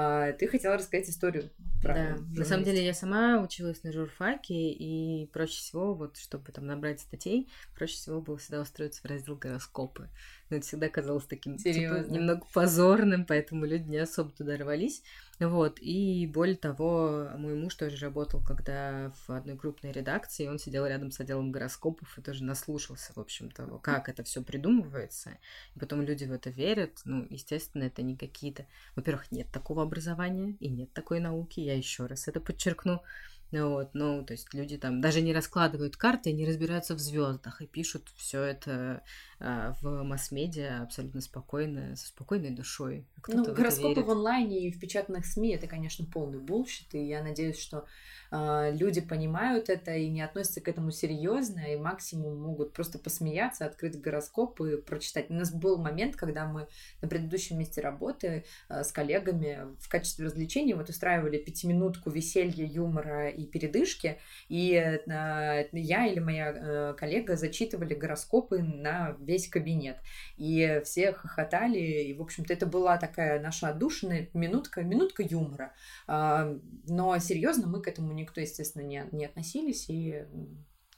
А, 0.00 0.30
Ты 0.30 0.46
хотела 0.46 0.76
рассказать 0.76 1.08
историю 1.08 1.50
про 1.82 1.92
Да, 1.92 2.16
на 2.36 2.44
самом 2.44 2.62
деле 2.62 2.86
я 2.86 2.94
сама 2.94 3.42
училась 3.42 3.82
на 3.82 3.90
журфаке, 3.90 4.70
и 4.70 5.26
проще 5.32 5.58
всего, 5.58 5.92
вот 5.92 6.16
чтобы 6.16 6.52
там 6.52 6.66
набрать 6.66 7.00
статей, 7.00 7.48
проще 7.74 7.94
всего 7.94 8.20
было 8.20 8.38
всегда 8.38 8.60
устроиться 8.60 9.02
в 9.02 9.06
раздел 9.06 9.34
гороскопы. 9.34 10.08
Но 10.50 10.58
это 10.58 10.66
всегда 10.66 10.88
казалось 10.88 11.26
таким 11.26 11.56
типа, 11.56 12.04
немного 12.08 12.46
позорным, 12.54 13.26
поэтому 13.26 13.66
люди 13.66 13.90
не 13.90 13.98
особо 13.98 14.30
туда 14.30 14.56
рвались. 14.56 15.02
Вот, 15.40 15.78
и 15.80 16.26
более 16.26 16.56
того, 16.56 17.28
мой 17.36 17.54
муж 17.54 17.74
тоже 17.74 17.96
работал, 17.96 18.42
когда 18.42 19.12
в 19.26 19.30
одной 19.30 19.56
крупной 19.56 19.92
редакции, 19.92 20.48
он 20.48 20.58
сидел 20.58 20.84
рядом 20.84 21.12
с 21.12 21.20
отделом 21.20 21.52
гороскопов 21.52 22.18
и 22.18 22.22
тоже 22.22 22.42
наслушался, 22.42 23.12
в 23.14 23.18
общем-то, 23.18 23.78
как 23.82 24.08
это 24.08 24.24
все 24.24 24.42
придумывается. 24.42 25.38
И 25.76 25.78
потом 25.78 26.02
люди 26.02 26.24
в 26.24 26.32
это 26.32 26.50
верят. 26.50 27.00
Ну, 27.04 27.26
естественно, 27.30 27.84
это 27.84 28.02
не 28.02 28.16
какие-то... 28.16 28.66
Во-первых, 28.96 29.30
нет 29.30 29.46
такого 29.52 29.84
образования 29.88 30.56
и 30.60 30.68
нет 30.68 30.92
такой 30.92 31.20
науки, 31.20 31.60
я 31.60 31.76
еще 31.76 32.06
раз 32.06 32.28
это 32.28 32.40
подчеркну. 32.40 33.02
Ну 33.50 33.70
Вот, 33.70 33.94
ну, 33.94 34.24
то 34.24 34.34
есть 34.34 34.52
люди 34.54 34.76
там 34.76 35.00
даже 35.00 35.20
не 35.20 35.32
раскладывают 35.32 35.96
карты, 35.96 36.32
не 36.32 36.46
разбираются 36.46 36.94
в 36.94 36.98
звездах 36.98 37.62
и 37.62 37.66
пишут 37.66 38.12
все 38.16 38.42
это 38.42 39.02
в 39.40 40.02
масс-медиа 40.02 40.82
абсолютно 40.82 41.20
спокойно, 41.20 41.94
со 41.96 42.08
спокойной 42.08 42.50
душой. 42.50 43.06
Ну, 43.28 43.44
гороскопы 43.44 43.94
верит. 43.94 44.06
в 44.06 44.10
онлайне 44.10 44.66
и 44.66 44.72
в 44.72 44.80
печатных 44.80 45.26
СМИ 45.26 45.54
это, 45.54 45.66
конечно, 45.66 46.04
полный 46.04 46.38
bullshit, 46.38 46.94
и 46.94 47.04
я 47.04 47.22
надеюсь, 47.22 47.58
что 47.58 47.84
а, 48.30 48.70
люди 48.70 49.00
понимают 49.00 49.68
это 49.68 49.94
и 49.94 50.08
не 50.08 50.22
относятся 50.22 50.60
к 50.60 50.68
этому 50.68 50.90
серьезно, 50.90 51.60
и 51.72 51.76
максимум 51.76 52.40
могут 52.40 52.72
просто 52.72 52.98
посмеяться, 52.98 53.64
открыть 53.64 54.00
гороскоп 54.00 54.60
и 54.60 54.76
прочитать. 54.76 55.30
У 55.30 55.34
нас 55.34 55.52
был 55.52 55.78
момент, 55.78 56.16
когда 56.16 56.46
мы 56.46 56.68
на 57.00 57.08
предыдущем 57.08 57.58
месте 57.58 57.80
работы 57.80 58.44
а, 58.68 58.84
с 58.84 58.92
коллегами 58.92 59.76
в 59.78 59.88
качестве 59.88 60.26
развлечения 60.26 60.74
вот 60.74 60.88
устраивали 60.88 61.38
пятиминутку 61.38 62.10
веселья, 62.10 62.66
юмора 62.66 63.28
и 63.30 63.46
передышки, 63.46 64.18
и 64.48 64.74
а, 64.76 65.64
я 65.72 66.06
или 66.06 66.18
моя 66.18 66.52
э, 66.54 66.94
коллега 66.94 67.36
зачитывали 67.36 67.94
гороскопы 67.94 68.62
на 68.62 69.16
весь 69.28 69.48
кабинет. 69.48 69.98
И 70.36 70.80
все 70.84 71.12
хохотали, 71.12 71.78
и, 71.78 72.14
в 72.14 72.22
общем-то, 72.22 72.52
это 72.52 72.66
была 72.66 72.96
такая 72.96 73.40
наша 73.40 73.68
отдушина, 73.68 74.26
минутка, 74.34 74.82
минутка 74.82 75.22
юмора. 75.22 75.72
А, 76.06 76.56
Но 76.88 77.16
серьезно 77.18 77.68
мы 77.68 77.80
к 77.80 77.88
этому 77.88 78.12
никто, 78.12 78.40
естественно, 78.40 78.82
не, 78.82 79.06
не 79.12 79.26
относились, 79.26 79.88
и 79.88 80.24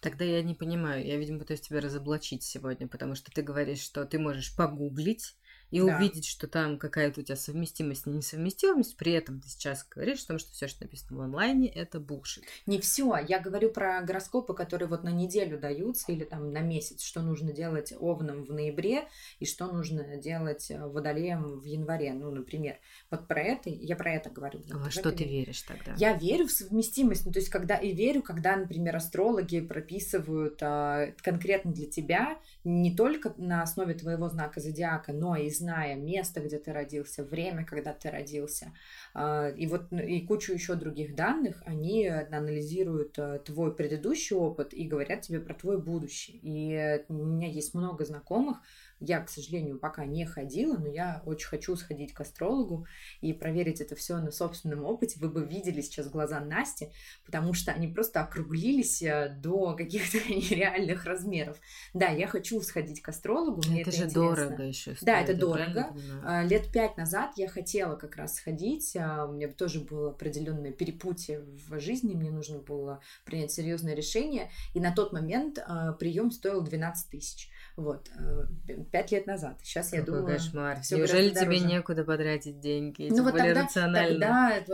Тогда 0.01 0.25
я 0.25 0.43
не 0.43 0.55
понимаю, 0.55 1.05
я, 1.05 1.19
видимо, 1.19 1.41
пытаюсь 1.41 1.61
тебя 1.61 1.81
разоблачить 1.81 2.43
сегодня, 2.43 2.89
потому 2.89 3.15
что 3.15 3.31
ты 3.31 3.43
говоришь, 3.43 3.81
что 3.81 4.07
ты 4.07 4.19
можешь 4.19 4.57
погуглить 4.57 5.37
и 5.71 5.81
Да. 5.81 5.97
увидеть, 5.97 6.27
что 6.27 6.47
там 6.47 6.79
какая-то 6.79 7.21
у 7.21 7.23
тебя 7.25 7.37
совместимость 7.37 8.07
и 8.07 8.11
несовместимость, 8.11 8.97
при 8.97 9.13
этом 9.13 9.41
ты 9.41 9.49
сейчас 9.49 9.87
говоришь 9.89 10.23
о 10.25 10.29
том, 10.29 10.39
что 10.39 10.53
все, 10.53 10.69
что 10.69 10.85
написано 10.85 11.19
в 11.19 11.21
онлайне, 11.23 11.69
это 11.69 12.01
булшит. 12.01 12.45
не 12.67 12.81
все. 12.81 13.17
Я 13.29 13.41
говорю 13.41 13.71
про 13.71 14.01
гороскопы, 14.03 14.55
которые 14.55 14.89
вот 14.89 15.03
на 15.05 15.11
неделю 15.11 15.59
даются 15.59 16.13
или 16.13 16.25
там 16.25 16.53
на 16.53 16.61
месяц, 16.61 17.03
что 17.03 17.23
нужно 17.23 17.53
делать 17.53 17.93
овном 17.99 18.45
в 18.45 18.53
ноябре 18.53 19.09
и 19.39 19.47
что 19.47 19.67
нужно 19.67 20.17
делать 20.17 20.71
э, 20.71 20.87
водолеем 20.87 21.61
в 21.61 21.65
январе, 21.65 22.13
ну, 22.13 22.31
например. 22.31 22.77
Вот 23.11 23.27
про 23.29 23.41
это, 23.43 23.71
я 23.71 23.97
про 23.97 24.13
это 24.15 24.31
говорю. 24.31 24.61
А 24.73 24.91
что 24.91 25.13
ты 25.13 25.25
верю. 25.25 25.31
веришь 25.41 25.63
тогда? 25.63 25.95
Я 25.97 26.15
верю 26.17 26.47
в 26.47 26.51
совместимость, 26.51 27.27
ну 27.27 27.33
то 27.33 27.39
есть 27.39 27.51
когда 27.51 27.77
и 27.77 27.93
верю, 27.93 28.23
когда, 28.23 28.57
например, 28.57 28.97
астрологи 28.97 29.61
прописывают 29.61 30.59
а, 30.63 31.13
конкретно 31.23 31.73
для 31.73 31.87
тебя 31.87 32.39
не 32.65 32.95
только 32.95 33.35
на 33.37 33.63
основе 33.63 33.95
твоего 33.95 34.29
знака 34.29 34.61
зодиака, 34.61 35.13
но 35.13 35.37
и 35.37 35.51
зная 35.61 35.95
место, 35.95 36.41
где 36.41 36.59
ты 36.59 36.73
родился, 36.73 37.23
время, 37.23 37.65
когда 37.65 37.93
ты 37.93 38.11
родился, 38.11 38.73
а, 39.15 39.49
и 39.49 39.67
вот 39.67 39.91
ну, 39.91 40.03
и 40.03 40.21
кучу 40.27 40.53
еще 40.53 40.75
других 40.75 41.15
данных, 41.15 41.63
они 41.67 42.09
анализируют 42.09 43.19
а, 43.19 43.39
твой 43.39 43.75
предыдущий 43.75 44.37
опыт 44.37 44.75
и 44.75 44.89
говорят 44.89 45.23
тебе 45.23 45.41
про 45.41 45.55
твой 45.55 45.81
будущий. 45.81 46.41
И 46.43 46.73
э, 46.73 47.05
у 47.09 47.15
меня 47.15 47.49
есть 47.49 47.75
много 47.75 48.05
знакомых, 48.05 48.59
Я, 49.01 49.21
к 49.21 49.31
сожалению, 49.31 49.79
пока 49.79 50.05
не 50.05 50.27
ходила, 50.27 50.77
но 50.77 50.87
я 50.87 51.23
очень 51.25 51.49
хочу 51.49 51.75
сходить 51.75 52.13
к 52.13 52.21
астрологу 52.21 52.87
и 53.23 53.33
проверить 53.33 53.81
это 53.81 53.95
все 53.97 54.19
на 54.19 54.31
собственном 54.31 54.85
опыте. 54.85 55.19
Вы 55.19 55.31
бы 55.31 55.45
видели 55.45 55.81
сейчас 55.81 56.09
глаза 56.09 56.39
Насти, 56.41 56.91
потому 57.25 57.55
что 57.55 57.73
они 57.73 57.89
просто 57.89 58.21
округлились 58.21 59.03
э, 59.03 59.35
до 59.41 59.75
каких-то 59.75 60.19
нереальных 60.29 61.07
размеров. 61.07 61.59
Да, 61.95 62.09
я 62.09 62.27
хочу 62.27 62.61
сходить 62.61 63.01
к 63.01 63.09
астрологу. 63.09 63.63
Мне 63.67 63.81
это, 63.81 63.91
это 63.91 63.99
же 63.99 64.05
интересно. 64.05 64.37
дорого 64.37 64.63
еще. 64.65 64.97
Да, 65.01 65.21
это 65.21 65.35
дорого. 65.35 65.97
А, 66.23 66.43
лет 66.45 66.71
пять 66.71 66.97
назад 66.97 67.33
я 67.37 67.49
хотела 67.49 67.97
как 67.97 68.17
раз 68.17 68.37
сходить. 68.37 68.97
А, 68.97 69.27
у 69.27 69.33
меня 69.33 69.49
тоже 69.49 69.81
было 69.81 70.11
определенное 70.11 70.73
перепутье 70.73 71.41
в 71.41 71.81
жизни. 71.81 72.15
Мне 72.15 72.31
нужно 72.31 72.59
было 72.59 73.01
принять 73.25 73.51
серьезное 73.51 73.95
решение. 73.95 74.51
И 74.75 74.81
на 74.81 74.93
тот 74.93 75.13
момент 75.13 75.59
а, 75.65 75.93
прием 75.95 76.31
стоил 76.31 76.61
12 76.61 77.11
тысяч. 77.11 77.51
Вот, 77.77 78.11
э, 78.19 78.47
пять 78.91 79.13
лет 79.13 79.27
назад. 79.27 79.59
Сейчас 79.63 79.93
я 79.93 80.03
думаю... 80.03 80.27
кошмар. 80.27 80.79
Неужели 80.91 81.31
тебе 81.31 81.59
дороже. 81.59 81.67
некуда 81.67 82.05
потратить 82.05 82.61
деньги? 82.61 83.09
Ну 83.11 83.23
вот 83.23 83.37
тогда, 83.37 83.67
тогда 83.75 84.65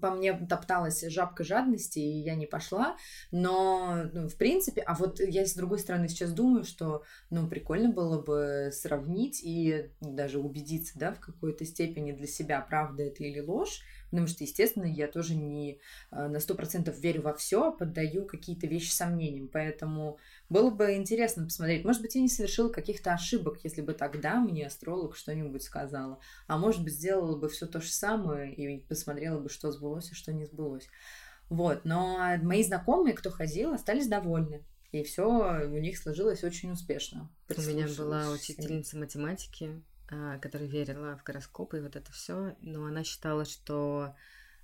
по 0.00 0.10
мне 0.10 0.32
топталась 0.34 1.02
жабка 1.08 1.44
жадности, 1.44 1.98
и 1.98 2.20
я 2.20 2.34
не 2.34 2.46
пошла. 2.46 2.96
Но, 3.30 4.04
ну, 4.12 4.28
в 4.28 4.36
принципе, 4.36 4.80
а 4.82 4.94
вот 4.94 5.20
я 5.20 5.46
с 5.46 5.54
другой 5.54 5.78
стороны 5.78 6.08
сейчас 6.08 6.32
думаю, 6.32 6.64
что, 6.64 7.02
ну, 7.30 7.48
прикольно 7.48 7.90
было 7.90 8.20
бы 8.20 8.70
сравнить 8.72 9.40
и 9.42 9.90
даже 10.00 10.38
убедиться, 10.38 10.98
да, 10.98 11.12
в 11.12 11.20
какой-то 11.20 11.64
степени 11.64 12.12
для 12.12 12.26
себя, 12.26 12.60
правда 12.60 13.04
это 13.04 13.22
или 13.24 13.40
ложь. 13.40 13.82
Потому 14.10 14.26
что, 14.26 14.44
естественно, 14.44 14.84
я 14.84 15.08
тоже 15.08 15.34
не 15.34 15.80
э, 16.10 16.28
на 16.28 16.40
сто 16.40 16.54
процентов 16.54 16.98
верю 16.98 17.22
во 17.22 17.34
все, 17.34 17.72
поддаю 17.72 18.24
какие-то 18.24 18.66
вещи 18.66 18.90
сомнениям. 18.90 19.48
Поэтому 19.48 20.18
было 20.48 20.70
бы 20.70 20.94
интересно 20.94 21.44
посмотреть. 21.44 21.84
Может 21.84 22.02
быть, 22.02 22.14
я 22.14 22.20
не 22.20 22.28
совершила 22.28 22.68
каких-то 22.68 23.12
ошибок, 23.12 23.58
если 23.64 23.82
бы 23.82 23.94
тогда 23.94 24.36
мне 24.36 24.66
астролог 24.66 25.16
что-нибудь 25.16 25.62
сказала. 25.62 26.18
А 26.46 26.56
может 26.58 26.84
быть, 26.84 26.94
сделала 26.94 27.36
бы 27.36 27.48
все 27.48 27.66
то 27.66 27.80
же 27.80 27.90
самое 27.90 28.54
и 28.54 28.78
посмотрела 28.78 29.40
бы, 29.40 29.48
что 29.48 29.72
сбылось 29.72 30.10
и 30.12 30.14
что 30.14 30.32
не 30.32 30.44
сбылось. 30.44 30.88
Вот, 31.48 31.84
но 31.84 32.36
мои 32.42 32.62
знакомые, 32.64 33.14
кто 33.14 33.30
ходил, 33.30 33.72
остались 33.72 34.08
довольны. 34.08 34.64
И 34.92 35.02
все 35.02 35.26
у 35.66 35.78
них 35.78 35.98
сложилось 35.98 36.44
очень 36.44 36.72
успешно. 36.72 37.30
У 37.48 37.60
меня 37.60 37.86
была 37.98 38.30
учительница 38.30 38.96
математики, 38.96 39.70
а, 39.74 39.95
которая 40.40 40.68
верила 40.68 41.16
в 41.16 41.24
гороскопы 41.24 41.78
и 41.78 41.80
вот 41.80 41.96
это 41.96 42.12
все, 42.12 42.56
но 42.60 42.84
она 42.84 43.04
считала, 43.04 43.44
что 43.44 44.14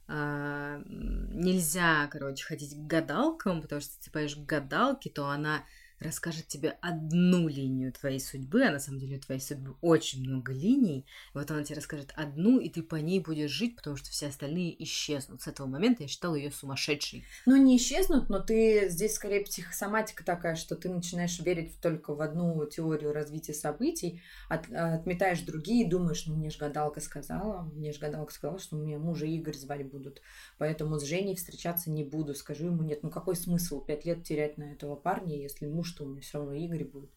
а, 0.09 0.83
нельзя, 0.87 2.07
короче, 2.09 2.45
ходить 2.45 2.75
к 2.75 2.87
гадалкам, 2.87 3.63
потому 3.63 3.81
что 3.81 3.91
если 3.91 4.05
ты 4.05 4.11
пойдешь 4.11 4.37
к 4.37 4.47
гадалке, 4.47 5.11
то 5.11 5.29
она 5.29 5.65
расскажет 6.03 6.49
тебе 6.49 6.77
одну 6.81 7.49
линию 7.49 7.93
твоей 7.93 8.21
судьбы, 8.21 8.65
а 8.65 8.73
на 8.73 8.79
самом 8.79 8.99
деле 8.99 9.17
у 9.17 9.21
твоей 9.21 9.41
судьбы 9.41 9.77
очень 9.81 10.21
много 10.21 10.53
линий. 10.53 11.07
Вот 11.35 11.51
она 11.51 11.63
тебе 11.65 11.77
расскажет 11.77 12.13
одну, 12.17 12.59
и 12.59 12.69
ты 12.69 12.83
по 12.83 12.97
ней 12.97 13.21
будешь 13.21 13.51
жить, 13.51 13.77
потому 13.77 13.97
что 13.97 14.11
все 14.11 14.27
остальные 14.27 14.83
исчезнут. 14.85 15.43
С 15.43 15.47
этого 15.47 15.67
момента 15.67 16.03
я 16.03 16.09
считала 16.09 16.35
ее 16.35 16.51
сумасшедшей. 16.51 17.25
Ну, 17.47 17.57
не 17.57 17.77
исчезнут, 17.77 18.29
но 18.29 18.41
ты 18.41 18.89
здесь 18.89 19.15
скорее 19.15 19.45
психосоматика 19.45 20.25
такая, 20.25 20.57
что 20.57 20.77
ты 20.77 20.89
начинаешь 20.89 21.39
верить 21.41 21.81
только 21.81 22.15
в 22.15 22.21
одну 22.21 22.65
теорию 22.67 23.13
развития 23.13 23.55
событий, 23.55 24.21
от, 24.49 24.71
отметаешь 24.71 25.41
другие 25.41 25.89
думаешь, 25.89 26.27
ну, 26.27 26.35
мне 26.35 26.51
же 26.51 26.59
гадалка 26.59 27.01
сказала, 27.01 27.63
мне 27.75 27.93
же 27.93 28.01
гадалка 28.01 28.33
сказала, 28.33 28.59
что 28.59 28.77
мне 28.77 28.99
мужа 28.99 29.27
Игорь 29.27 29.57
звать 29.57 29.89
будут, 29.91 30.21
поэтому 30.59 30.99
с 30.99 31.05
Женей 31.05 31.37
встречаться 31.37 31.91
не 31.91 32.05
буду. 32.05 32.35
Скажу 32.35 32.67
ему, 32.67 32.83
нет, 32.83 33.03
ну 33.03 33.11
какой 33.11 33.37
смысл 33.37 33.81
пять 33.85 34.05
лет 34.05 34.25
терять 34.25 34.59
на 34.59 34.73
этого 34.73 34.97
парня, 34.97 35.37
если 35.37 35.67
муж 35.67 35.92
что 35.93 36.05
у 36.05 36.09
меня 36.09 36.21
все 36.21 36.39
равно 36.39 36.55
Игорь 36.55 36.85
будет. 36.85 37.11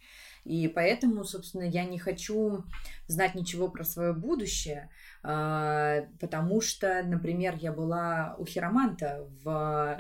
И 0.44 0.68
поэтому, 0.68 1.24
собственно, 1.24 1.64
я 1.64 1.86
не 1.86 1.98
хочу 1.98 2.64
знать 3.08 3.34
ничего 3.34 3.68
про 3.68 3.84
свое 3.84 4.14
будущее, 4.14 4.90
а, 5.24 6.06
потому 6.20 6.62
что, 6.62 7.02
например, 7.04 7.56
я 7.60 7.72
была 7.72 8.36
у 8.38 8.46
хироманта 8.46 9.28
в... 9.44 9.98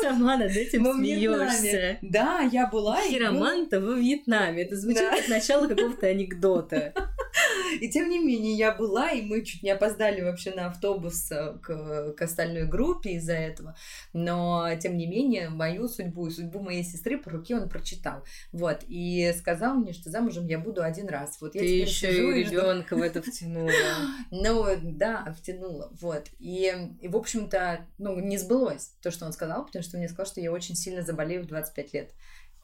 сама 0.00 0.36
над 0.36 0.52
этим 0.52 0.84
смеешься. 0.94 1.98
Да, 2.02 2.40
я 2.52 2.66
была. 2.66 3.00
Хироманта 3.00 3.80
во 3.80 3.94
Вьетнаме. 3.94 4.62
Это 4.62 4.76
звучит 4.76 5.08
как 5.08 5.28
начало 5.28 5.66
какого-то 5.66 6.06
анекдота. 6.06 6.94
И 7.80 7.88
тем 7.88 8.08
не 8.08 8.18
менее, 8.18 8.54
я 8.54 8.72
была, 8.72 9.10
и 9.10 9.22
мы 9.22 9.44
чуть 9.44 9.62
не 9.62 9.70
опоздали 9.70 10.20
вообще 10.20 10.52
на 10.52 10.66
автобус 10.66 11.30
э, 11.30 11.58
к, 11.62 12.12
к 12.12 12.22
остальной 12.22 12.66
группе 12.66 13.12
из-за 13.12 13.34
этого. 13.34 13.76
Но, 14.12 14.68
тем 14.80 14.96
не 14.96 15.06
менее, 15.06 15.48
мою 15.48 15.88
судьбу 15.88 16.26
и 16.26 16.30
судьбу 16.30 16.60
моей 16.60 16.84
сестры 16.84 17.18
по 17.18 17.30
руке 17.30 17.56
он 17.56 17.68
прочитал. 17.68 18.24
Вот. 18.52 18.80
И 18.88 19.32
сказал 19.38 19.74
мне, 19.74 19.92
что 19.92 20.10
замужем 20.10 20.46
я 20.46 20.58
буду 20.58 20.82
один 20.82 21.08
раз. 21.08 21.40
Вот 21.40 21.54
я 21.54 21.60
Ты 21.60 21.80
еще 21.80 22.40
и 22.40 22.44
ребенка 22.44 22.96
в 22.96 23.02
это 23.02 23.22
втянула. 23.22 23.70
Ну, 24.30 24.66
да, 24.82 25.34
втянула. 25.38 25.90
Вот. 26.00 26.26
И, 26.38 26.72
и 27.00 27.08
в 27.08 27.16
общем-то, 27.16 27.86
ну, 27.98 28.18
не 28.18 28.36
сбылось 28.38 28.94
то, 29.02 29.10
что 29.10 29.26
он 29.26 29.32
сказал, 29.32 29.64
потому 29.64 29.82
что 29.82 29.96
мне 29.96 30.08
сказал, 30.08 30.26
что 30.26 30.40
я 30.40 30.52
очень 30.52 30.74
сильно 30.74 31.02
заболею 31.02 31.42
в 31.42 31.46
25 31.46 31.94
лет. 31.94 32.10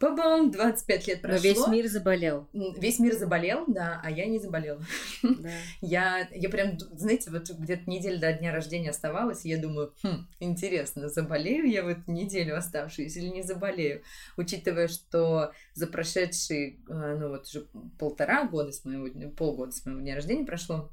Па-бам, 0.00 0.50
25 0.50 1.08
лет 1.08 1.20
прошло. 1.20 1.36
Но 1.36 1.42
весь 1.42 1.66
мир 1.66 1.86
заболел. 1.86 2.48
Весь 2.54 2.98
мир 3.00 3.14
заболел, 3.14 3.64
да, 3.66 4.00
а 4.02 4.10
я 4.10 4.26
не 4.26 4.38
заболела. 4.38 4.82
Да. 5.22 5.50
Я, 5.80 6.28
я 6.32 6.48
прям, 6.48 6.78
знаете, 6.78 7.30
вот 7.30 7.50
где-то 7.50 7.88
неделю 7.88 8.18
до 8.18 8.32
дня 8.32 8.52
рождения 8.52 8.90
оставалась, 8.90 9.44
и 9.44 9.50
я 9.50 9.58
думаю, 9.58 9.92
хм, 10.02 10.26
интересно, 10.38 11.08
заболею 11.08 11.70
я 11.70 11.82
в 11.82 11.88
эту 11.88 12.10
неделю 12.10 12.56
оставшуюся 12.56 13.20
или 13.20 13.28
не 13.28 13.42
заболею? 13.42 14.02
Учитывая, 14.36 14.88
что 14.88 15.52
за 15.74 15.86
прошедшие, 15.86 16.78
э, 16.88 17.16
ну 17.18 17.28
вот 17.28 17.46
уже 17.46 17.66
полтора 17.98 18.44
года 18.44 18.72
с 18.72 18.84
моего, 18.84 19.30
полгода 19.30 19.72
с 19.72 19.84
моего 19.84 20.00
дня 20.00 20.14
рождения 20.14 20.44
прошло, 20.44 20.90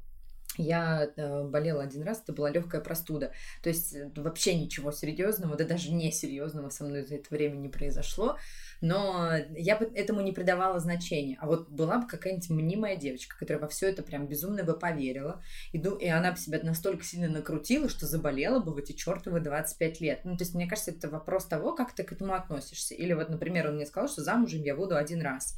я 0.58 1.08
э, 1.16 1.44
болела 1.44 1.84
один 1.84 2.02
раз, 2.02 2.20
это 2.22 2.32
была 2.32 2.50
легкая 2.50 2.80
простуда. 2.80 3.32
То 3.62 3.68
есть 3.68 3.94
э, 3.94 4.10
вообще 4.16 4.54
ничего 4.54 4.90
серьезного, 4.90 5.56
да 5.56 5.64
даже 5.64 5.92
не 5.92 6.10
серьезного 6.10 6.68
со 6.70 6.84
мной 6.84 7.04
за 7.04 7.14
это 7.14 7.28
время 7.30 7.56
не 7.56 7.68
произошло. 7.68 8.36
Но 8.80 9.32
я 9.56 9.76
бы 9.76 9.86
этому 9.86 10.20
не 10.20 10.32
придавала 10.32 10.78
значения. 10.78 11.36
А 11.40 11.46
вот 11.46 11.68
была 11.68 11.98
бы 11.98 12.06
какая-нибудь 12.06 12.50
мнимая 12.50 12.96
девочка, 12.96 13.36
которая 13.38 13.62
во 13.62 13.68
все 13.68 13.88
это 13.88 14.02
прям 14.02 14.26
безумно 14.26 14.62
бы 14.64 14.78
поверила. 14.78 15.42
И, 15.72 15.78
и 15.78 16.08
она 16.08 16.32
бы 16.32 16.38
себя 16.38 16.60
настолько 16.62 17.04
сильно 17.04 17.28
накрутила, 17.28 17.88
что 17.88 18.06
заболела 18.06 18.60
бы 18.60 18.72
в 18.72 18.78
эти 18.78 18.92
чертовы 18.92 19.40
25 19.40 20.00
лет. 20.00 20.20
Ну, 20.24 20.36
то 20.36 20.44
есть, 20.44 20.54
мне 20.54 20.68
кажется, 20.68 20.92
это 20.92 21.08
вопрос 21.08 21.46
того, 21.46 21.74
как 21.74 21.92
ты 21.92 22.04
к 22.04 22.12
этому 22.12 22.34
относишься. 22.34 22.94
Или 22.94 23.12
вот, 23.12 23.28
например, 23.28 23.68
он 23.68 23.76
мне 23.76 23.86
сказал, 23.86 24.08
что 24.08 24.22
замужем 24.22 24.62
я 24.62 24.76
буду 24.76 24.96
один 24.96 25.22
раз. 25.22 25.56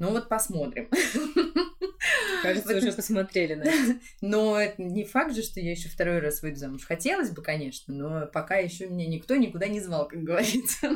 Ну 0.00 0.10
вот 0.10 0.28
посмотрим. 0.28 0.88
Кажется, 2.42 2.76
уже 2.76 2.92
посмотрели 2.92 3.54
на 3.54 3.62
это. 3.64 3.98
Но 4.22 4.58
это 4.58 4.82
не 4.82 5.04
факт 5.04 5.34
же, 5.34 5.42
что 5.42 5.60
я 5.60 5.72
еще 5.72 5.90
второй 5.90 6.20
раз 6.20 6.40
выйду 6.40 6.58
замуж. 6.58 6.84
Хотелось 6.86 7.30
бы, 7.30 7.42
конечно, 7.42 7.92
но 7.92 8.26
пока 8.26 8.56
еще 8.56 8.88
меня 8.88 9.06
никто 9.06 9.36
никуда 9.36 9.68
не 9.68 9.80
звал, 9.80 10.08
как 10.08 10.22
говорится. 10.22 10.88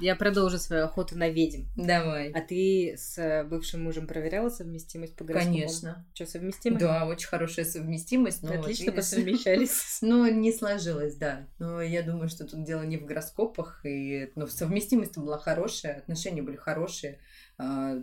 Я 0.00 0.14
продолжу 0.14 0.58
свою 0.58 0.84
охоту 0.84 1.18
на 1.18 1.28
ведьм. 1.28 1.64
Давай. 1.76 2.30
А 2.30 2.40
ты 2.40 2.94
с 2.96 3.44
бывшим 3.50 3.82
мужем 3.82 4.06
проверяла 4.06 4.48
совместимость 4.48 5.16
по 5.16 5.24
гороскопу? 5.24 5.52
Конечно. 5.52 6.06
Что, 6.14 6.26
совместимо? 6.26 6.78
Да, 6.78 7.06
очень 7.06 7.28
хорошая 7.28 7.64
совместимость. 7.64 8.42
Но 8.42 8.60
Отлично 8.60 8.86
вот, 8.86 8.96
посовмещались. 8.96 9.98
Ну, 10.10 10.30
не 10.30 10.52
сложилось, 10.52 11.16
да. 11.16 11.48
Но 11.58 11.82
я 11.82 12.02
думаю, 12.02 12.28
что 12.28 12.46
тут 12.46 12.64
дело 12.64 12.82
не 12.82 12.96
в 12.96 13.04
гороскопах. 13.04 13.84
И, 13.84 14.30
ну, 14.34 14.46
совместимость 14.46 15.18
была 15.18 15.38
хорошая, 15.38 15.98
отношения 15.98 16.42
были 16.42 16.56
хорошие. 16.56 17.18
А, 17.62 17.94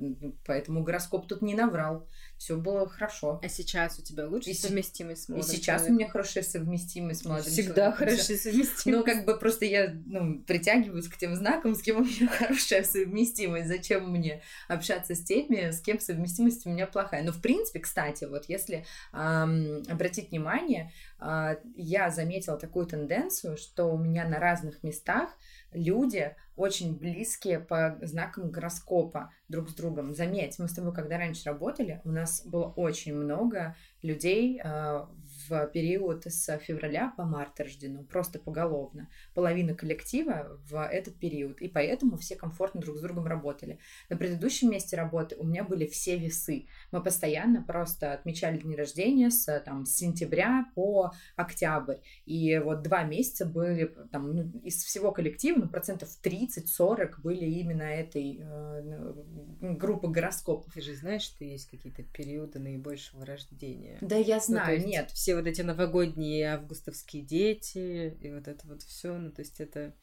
поэтому 0.46 0.84
гороскоп 0.84 1.28
тут 1.28 1.42
не 1.42 1.56
наврал. 1.56 2.08
Все 2.38 2.56
было 2.56 2.88
хорошо. 2.88 3.40
А 3.44 3.50
сейчас 3.50 3.98
у 4.00 4.04
тебя 4.04 4.28
лучше 4.28 4.52
и 4.52 4.54
совместимость 4.54 5.24
с 5.24 5.30
молодым 5.30 5.50
И 5.50 5.56
сейчас 5.56 5.82
человеком? 5.82 5.96
у 5.96 6.00
меня 6.00 6.10
хорошая 6.10 6.44
совместимость 6.44 7.22
с 7.22 7.26
молодым 7.26 7.52
Всегда 7.52 7.92
хорошая 7.92 8.38
совместимость. 8.38 8.86
Ну, 8.86 9.04
как 9.04 9.26
бы 9.26 9.38
просто 9.38 9.66
я 9.66 9.94
ну, 10.06 10.40
притягиваюсь 10.44 11.08
к 11.08 11.18
тем 11.18 11.36
знакам, 11.36 11.76
с 11.76 11.82
кем 11.82 11.98
у 11.98 12.04
меня 12.04 12.28
хорошая 12.38 12.84
совместимость. 12.84 13.68
Зачем 13.68 14.12
мне 14.12 14.42
общаться 14.68 15.16
с 15.16 15.24
теми, 15.24 15.72
с 15.72 15.82
кем 15.82 16.00
совместимость 16.00 16.66
у 16.66 16.70
меня 16.70 16.86
плохая? 16.86 17.24
Но, 17.24 17.32
в 17.32 17.42
принципе, 17.42 17.80
кстати, 17.80 18.26
вот 18.26 18.46
если 18.48 18.86
эм, 19.14 19.84
обратить 19.90 20.30
внимание, 20.30 20.92
э, 21.20 21.56
я 21.76 22.12
заметила 22.12 22.58
такую 22.58 22.86
тенденцию, 22.86 23.58
что 23.58 23.86
у 23.86 23.98
меня 23.98 24.28
на 24.28 24.40
разных 24.40 24.84
местах 24.84 25.30
люди 25.74 26.36
очень 26.56 26.98
близкие 26.98 27.60
по 27.60 27.98
знакам 28.02 28.50
гороскопа 28.50 29.32
друг 29.48 29.70
с 29.70 29.74
другом. 29.74 30.14
Заметь, 30.16 30.58
мы 30.58 30.68
с 30.68 30.74
тобой, 30.74 30.94
когда 30.94 31.18
раньше 31.18 31.46
работали, 31.46 32.02
у 32.04 32.10
нас 32.10 32.27
было 32.46 32.66
очень 32.76 33.16
много 33.16 33.76
людей 34.02 34.62
э, 34.64 35.06
в 35.48 35.68
период 35.68 36.26
с 36.26 36.58
февраля 36.60 37.14
по 37.16 37.24
март 37.24 37.60
рождено, 37.60 38.04
просто 38.04 38.40
поголовно. 38.40 39.10
Половина 39.34 39.74
коллектива 39.74 40.60
в 40.70 40.82
этот 40.86 41.16
период, 41.16 41.62
и 41.62 41.68
поэтому 41.68 42.18
все 42.18 42.36
комфортно 42.36 42.82
друг 42.82 42.98
с 42.98 43.02
другом 43.02 43.28
работали. 43.28 43.80
На 44.10 44.18
предыдущем 44.18 44.72
месте 44.72 44.98
работы 44.98 45.36
у 45.38 45.46
меня 45.46 45.64
были 45.64 45.86
все 45.86 46.18
весы. 46.18 46.68
Мы 46.92 47.04
постоянно 47.04 47.62
просто 47.62 48.14
отмечали 48.14 48.58
дни 48.58 48.76
рождения 48.76 49.30
с, 49.30 49.60
там, 49.62 49.86
с 49.86 49.96
сентября 49.96 50.66
по 50.76 51.12
октябрь. 51.36 51.98
И 52.26 52.58
вот 52.60 52.82
два 52.82 53.04
месяца 53.04 53.46
были 53.46 53.96
там, 54.12 54.34
ну, 54.34 54.52
из 54.64 54.84
всего 54.84 55.12
коллектива, 55.12 55.60
ну, 55.60 55.70
процентов 55.70 56.10
30-40 56.24 57.22
были 57.22 57.46
именно 57.46 57.84
этой 57.84 58.40
э, 58.42 59.14
группы 59.62 60.08
гороскопов. 60.08 60.74
Ты 60.74 60.82
же 60.82 60.96
знаешь, 60.96 61.22
что 61.22 61.44
есть 61.44 61.70
какие-то 61.70 62.04
периоды 62.04 62.60
наибольшего 62.60 63.26
рождения. 63.26 63.98
Да, 64.02 64.16
я 64.16 64.40
знаю, 64.40 64.82
ну, 64.82 64.88
нет. 64.88 65.12
Все 65.12 65.37
вот 65.38 65.48
эти 65.48 65.62
новогодние 65.62 66.54
августовские 66.54 67.24
дети 67.24 68.18
и 68.20 68.32
вот 68.32 68.48
это 68.48 68.68
вот 68.68 68.84
все, 68.84 69.18
ну 69.18 69.32
то 69.32 69.42
есть 69.42 69.60
это 69.60 69.94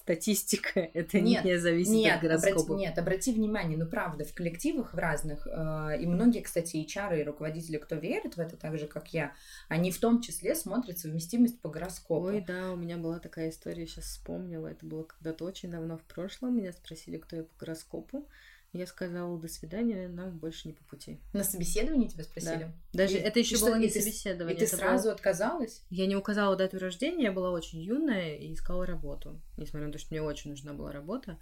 статистика, 0.00 0.80
это 0.94 1.20
нет, 1.20 1.44
не 1.44 1.58
зависит 1.58 1.92
нет, 1.92 2.16
от 2.16 2.22
гороскопа. 2.22 2.60
Обрати, 2.60 2.74
нет, 2.74 2.98
обрати 2.98 3.32
внимание, 3.32 3.78
ну 3.78 3.86
правда, 3.86 4.24
в 4.24 4.34
коллективах 4.34 4.94
в 4.94 4.98
разных, 4.98 5.46
э, 5.46 6.00
и 6.00 6.06
многие, 6.06 6.40
кстати, 6.40 6.76
и 6.78 6.86
чары, 6.86 7.20
и 7.20 7.24
руководители, 7.24 7.76
кто 7.76 7.96
верит 7.96 8.36
в 8.36 8.40
это 8.40 8.56
так 8.56 8.78
же, 8.78 8.86
как 8.86 9.12
я, 9.12 9.32
они 9.68 9.90
в 9.90 9.98
том 9.98 10.20
числе 10.20 10.54
смотрят 10.54 10.98
совместимость 10.98 11.60
по 11.60 11.68
гороскопу. 11.68 12.26
Ой, 12.26 12.44
да, 12.46 12.72
у 12.72 12.76
меня 12.76 12.96
была 12.96 13.18
такая 13.18 13.50
история, 13.50 13.86
сейчас 13.86 14.04
вспомнила, 14.04 14.68
это 14.68 14.84
было 14.86 15.04
когда-то 15.04 15.44
очень 15.44 15.70
давно 15.70 15.98
в 15.98 16.04
прошлом, 16.04 16.56
меня 16.56 16.72
спросили, 16.72 17.18
кто 17.18 17.36
я 17.36 17.42
по 17.44 17.56
гороскопу, 17.58 18.26
я 18.72 18.86
сказала 18.86 19.38
до 19.38 19.48
свидания, 19.48 20.08
нам 20.08 20.38
больше 20.38 20.68
не 20.68 20.74
по 20.74 20.84
пути. 20.84 21.20
На 21.32 21.42
собеседовании 21.42 22.06
тебя 22.06 22.22
спросили? 22.22 22.72
Да. 22.92 23.04
Даже 23.04 23.16
и, 23.16 23.20
это 23.20 23.40
еще 23.40 23.58
было 23.58 23.70
что, 23.70 23.78
не 23.78 23.86
и 23.86 23.90
собеседование. 23.90 24.56
И 24.56 24.60
ты 24.60 24.66
сразу 24.66 25.04
было... 25.04 25.14
отказалась? 25.14 25.84
Я 25.90 26.06
не 26.06 26.14
указала 26.14 26.54
дату 26.54 26.78
рождения, 26.78 27.24
я 27.24 27.32
была 27.32 27.50
очень 27.50 27.80
юная 27.80 28.36
и 28.36 28.54
искала 28.54 28.86
работу. 28.86 29.40
Несмотря 29.56 29.88
на 29.88 29.92
то, 29.92 29.98
что 29.98 30.14
мне 30.14 30.22
очень 30.22 30.50
нужна 30.50 30.72
была 30.72 30.92
работа. 30.92 31.38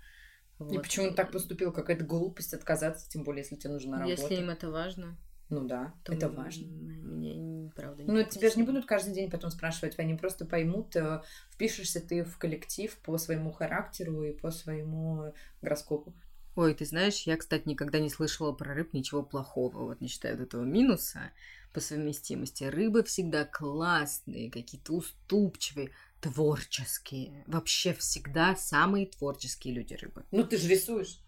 Вот. 0.58 0.72
И 0.72 0.78
почему 0.78 1.08
он 1.08 1.14
так 1.14 1.30
поступил? 1.30 1.70
Какая-то 1.70 2.04
глупость 2.04 2.54
отказаться, 2.54 3.08
тем 3.10 3.24
более, 3.24 3.42
если 3.42 3.56
тебе 3.56 3.74
нужна 3.74 3.98
работа. 3.98 4.22
Если 4.22 4.34
им 4.34 4.48
это 4.48 4.70
важно. 4.70 5.16
Ну 5.50 5.66
да, 5.66 5.94
то 6.04 6.12
это 6.12 6.28
важно. 6.28 6.66
Мне 6.66 7.70
правда 7.74 8.02
не 8.02 8.10
Ну, 8.10 8.22
тебя 8.24 8.50
же 8.50 8.56
не 8.56 8.64
будут 8.64 8.86
каждый 8.86 9.14
день 9.14 9.30
потом 9.30 9.50
спрашивать, 9.50 9.98
они 9.98 10.14
просто 10.14 10.44
поймут, 10.44 10.94
э, 10.96 11.22
впишешься 11.50 12.00
ты 12.00 12.22
в 12.22 12.36
коллектив 12.38 12.94
по 12.98 13.16
своему 13.16 13.50
характеру 13.52 14.24
и 14.24 14.32
по 14.32 14.50
своему 14.50 15.32
гороскопу. 15.62 16.14
Ой, 16.58 16.74
ты 16.74 16.84
знаешь, 16.86 17.22
я, 17.22 17.36
кстати, 17.36 17.68
никогда 17.68 18.00
не 18.00 18.10
слышала 18.10 18.50
про 18.50 18.74
рыб 18.74 18.92
ничего 18.92 19.22
плохого, 19.22 19.84
вот 19.84 20.00
не 20.00 20.08
считая 20.08 20.34
этого 20.34 20.64
минуса 20.64 21.30
по 21.72 21.78
совместимости. 21.78 22.64
Рыбы 22.64 23.04
всегда 23.04 23.44
классные, 23.44 24.50
какие-то 24.50 24.94
уступчивые, 24.94 25.92
творческие. 26.20 27.44
Вообще 27.46 27.94
всегда 27.94 28.56
самые 28.56 29.06
творческие 29.06 29.72
люди 29.72 29.94
рыбы. 29.94 30.24
Ну, 30.32 30.42
ты 30.42 30.56
же 30.56 30.66
рисуешь. 30.66 31.20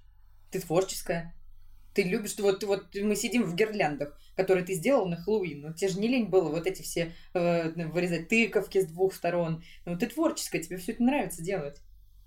Ты 0.51 0.59
творческая. 0.59 1.33
Ты 1.95 2.03
любишь, 2.03 2.37
вот, 2.38 2.64
вот 2.64 2.93
мы 2.97 3.14
сидим 3.14 3.45
в 3.45 3.55
гирляндах, 3.55 4.19
которые 4.35 4.64
ты 4.64 4.75
сделал 4.75 5.07
на 5.07 5.14
Хэллоуин. 5.14 5.61
Ну, 5.61 5.73
тебе 5.73 5.90
же 5.90 6.01
не 6.01 6.09
лень 6.09 6.27
было 6.27 6.49
вот 6.49 6.66
эти 6.66 6.83
все 6.83 7.14
э, 7.35 7.71
вырезать 7.87 8.27
тыковки 8.27 8.81
с 8.81 8.87
двух 8.87 9.14
сторон. 9.14 9.62
Ну, 9.85 9.97
ты 9.97 10.09
творческая, 10.09 10.61
тебе 10.61 10.77
все 10.79 10.90
это 10.90 11.05
нравится 11.05 11.40
делать. 11.40 11.81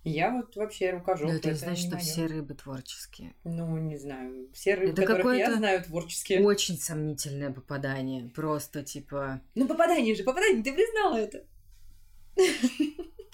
Я 0.03 0.31
вот 0.31 0.55
вообще 0.55 0.91
рукожоп. 0.91 1.29
Но 1.29 1.35
это 1.35 1.49
не 1.49 1.55
значит, 1.55 1.87
что 1.87 1.97
все 1.97 2.25
рыбы 2.25 2.55
творческие. 2.55 3.35
Ну, 3.45 3.77
не 3.77 3.97
знаю. 3.97 4.49
Все 4.53 4.75
рыбы, 4.75 4.91
это 4.91 5.05
которых 5.05 5.37
я 5.37 5.55
знаю, 5.55 5.83
творческие. 5.83 6.43
Очень 6.43 6.77
сомнительное 6.77 7.51
попадание. 7.51 8.29
Просто 8.29 8.83
типа... 8.83 9.41
Ну, 9.55 9.67
попадание 9.67 10.13
же, 10.13 10.23
попадание, 10.23 10.61
ты 10.61 10.73
признала 10.73 11.15
это. 11.15 11.45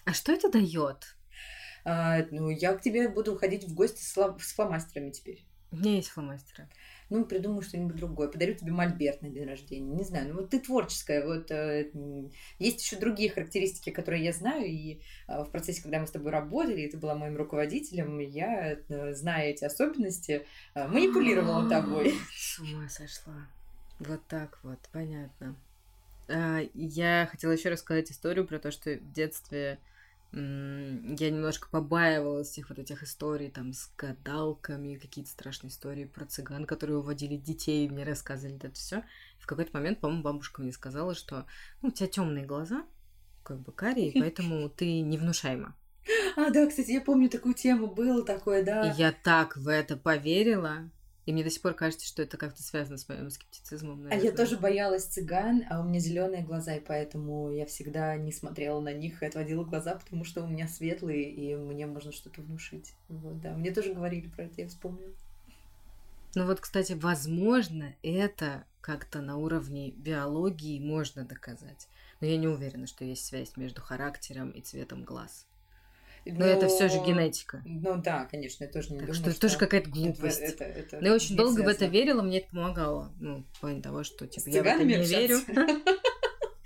А 0.05 0.13
что 0.13 0.31
это 0.31 0.51
дает? 0.51 1.15
А, 1.85 2.19
ну, 2.29 2.49
я 2.49 2.73
к 2.73 2.81
тебе 2.81 3.09
буду 3.09 3.35
ходить 3.37 3.63
в 3.63 3.73
гости 3.73 4.01
с, 4.01 4.13
с 4.13 4.53
фломастерами 4.53 5.11
теперь. 5.11 5.45
У 5.71 5.77
меня 5.77 5.95
есть 5.95 6.09
фломастеры 6.09 6.67
ну, 7.09 7.25
придумаю 7.25 7.61
что-нибудь 7.61 7.95
другое, 7.95 8.27
подарю 8.27 8.53
тебе 8.55 8.71
мольберт 8.71 9.21
на 9.21 9.29
день 9.29 9.45
рождения, 9.45 9.91
не 9.91 10.03
знаю, 10.03 10.29
ну, 10.29 10.41
вот 10.41 10.49
ты 10.49 10.59
творческая, 10.59 11.25
вот 11.25 11.49
э, 11.51 11.91
есть 12.59 12.83
еще 12.83 12.97
другие 12.97 13.29
характеристики, 13.29 13.89
которые 13.89 14.23
я 14.23 14.33
знаю, 14.33 14.65
и 14.65 14.99
э, 15.27 15.43
в 15.43 15.51
процессе, 15.51 15.81
когда 15.81 15.99
мы 15.99 16.07
с 16.07 16.11
тобой 16.11 16.31
работали, 16.31 16.81
и 16.81 16.89
ты 16.89 16.97
была 16.97 17.15
моим 17.15 17.37
руководителем, 17.37 18.19
я, 18.19 18.77
э, 18.87 19.13
зная 19.13 19.49
эти 19.49 19.63
особенности, 19.63 20.45
манипулировала 20.75 21.67
тобой. 21.69 22.13
С 22.35 22.59
ума 22.59 22.87
сошла. 22.89 23.47
Вот 23.99 24.21
так 24.27 24.59
вот, 24.63 24.79
понятно. 24.91 25.55
А, 26.29 26.61
я 26.73 27.27
хотела 27.29 27.51
еще 27.51 27.69
рассказать 27.69 28.11
историю 28.11 28.45
про 28.45 28.59
то, 28.59 28.71
что 28.71 28.91
в 28.91 29.11
детстве 29.11 29.79
я 30.31 31.31
немножко 31.31 31.69
побаивалась 31.69 32.49
всех 32.49 32.69
вот 32.69 32.77
этих 32.77 33.01
историй 33.01 33.49
там 33.49 33.73
с 33.73 33.91
гадалками, 33.97 34.95
какие-то 34.95 35.31
страшные 35.31 35.71
истории 35.71 36.05
про 36.05 36.25
цыган, 36.25 36.65
которые 36.65 36.97
уводили 36.97 37.35
детей, 37.35 37.85
и 37.85 37.89
мне 37.89 38.03
рассказывали 38.03 38.57
это 38.57 38.71
все. 38.71 39.03
В 39.39 39.47
какой-то 39.47 39.71
момент, 39.73 39.99
по-моему, 39.99 40.21
бабушка 40.21 40.61
мне 40.61 40.71
сказала, 40.71 41.15
что 41.15 41.45
ну, 41.81 41.89
у 41.89 41.91
тебя 41.91 42.07
темные 42.07 42.45
глаза, 42.45 42.85
как 43.43 43.59
бы 43.59 43.71
карие, 43.71 44.11
поэтому 44.13 44.69
ты 44.75 45.01
невнушаема. 45.01 45.75
А, 46.35 46.51
да, 46.51 46.67
кстати, 46.67 46.91
я 46.91 47.01
помню 47.01 47.29
такую 47.29 47.55
тему, 47.55 47.87
было 47.87 48.23
такое, 48.23 48.63
да. 48.63 48.93
Я 48.97 49.11
так 49.11 49.57
в 49.57 49.67
это 49.67 49.97
поверила, 49.97 50.89
и 51.29 51.31
мне 51.31 51.43
до 51.43 51.51
сих 51.51 51.61
пор 51.61 51.75
кажется, 51.75 52.07
что 52.07 52.23
это 52.23 52.37
как-то 52.37 52.63
связано 52.63 52.97
с 52.97 53.07
моим 53.07 53.29
скептицизмом. 53.29 54.01
Наверное. 54.01 54.19
А 54.19 54.31
я 54.31 54.35
тоже 54.35 54.57
боялась 54.57 55.03
цыган, 55.03 55.63
а 55.69 55.79
у 55.79 55.83
меня 55.83 55.99
зеленые 55.99 56.41
глаза, 56.41 56.73
и 56.73 56.79
поэтому 56.79 57.51
я 57.51 57.67
всегда 57.67 58.15
не 58.15 58.31
смотрела 58.31 58.79
на 58.79 58.91
них 58.93 59.21
и 59.21 59.27
отводила 59.27 59.63
глаза, 59.63 59.93
потому 59.93 60.23
что 60.23 60.41
у 60.41 60.47
меня 60.47 60.67
светлые, 60.67 61.29
и 61.29 61.55
мне 61.55 61.85
можно 61.85 62.11
что-то 62.11 62.41
внушить. 62.41 62.95
Вот, 63.09 63.39
да. 63.41 63.53
Мне 63.53 63.71
тоже 63.71 63.93
говорили 63.93 64.27
про 64.27 64.45
это, 64.45 64.59
я 64.59 64.67
вспомнила. 64.67 65.13
Ну 66.33 66.47
вот, 66.47 66.61
кстати, 66.61 66.93
возможно, 66.93 67.93
это 68.01 68.63
как-то 68.81 69.21
на 69.21 69.37
уровне 69.37 69.91
биологии 69.91 70.79
можно 70.79 71.25
доказать. 71.25 71.87
Но 72.21 72.25
я 72.25 72.37
не 72.37 72.47
уверена, 72.47 72.87
что 72.87 73.05
есть 73.05 73.23
связь 73.23 73.55
между 73.55 73.81
характером 73.81 74.49
и 74.49 74.61
цветом 74.61 75.03
глаз. 75.03 75.45
Но, 76.25 76.39
Но 76.39 76.45
это 76.45 76.67
все 76.67 76.89
же 76.89 76.97
генетика. 76.99 77.61
Ну 77.65 78.01
да, 78.01 78.25
конечно, 78.25 78.63
я 78.63 78.69
тоже 78.69 78.91
не 78.91 78.99
так 78.99 79.07
думаю, 79.07 79.21
что, 79.21 79.31
что 79.31 79.41
тоже 79.41 79.57
какая-то 79.57 79.89
глупость. 79.89 80.41
Это, 80.41 80.63
это, 80.63 80.79
это 80.79 80.97
Но 81.01 81.07
я 81.07 81.13
очень 81.15 81.35
долго 81.35 81.55
связано. 81.55 81.73
в 81.73 81.75
это 81.75 81.85
верила, 81.85 82.21
мне 82.21 82.39
это 82.39 82.49
помогало. 82.51 83.11
Ну, 83.19 83.43
в 83.53 83.59
плане 83.59 83.81
того, 83.81 84.03
что 84.03 84.27
типа, 84.27 84.49
я 84.49 84.63
в 84.63 84.65
это 84.65 84.83
не 84.83 85.03
верю. 85.03 85.39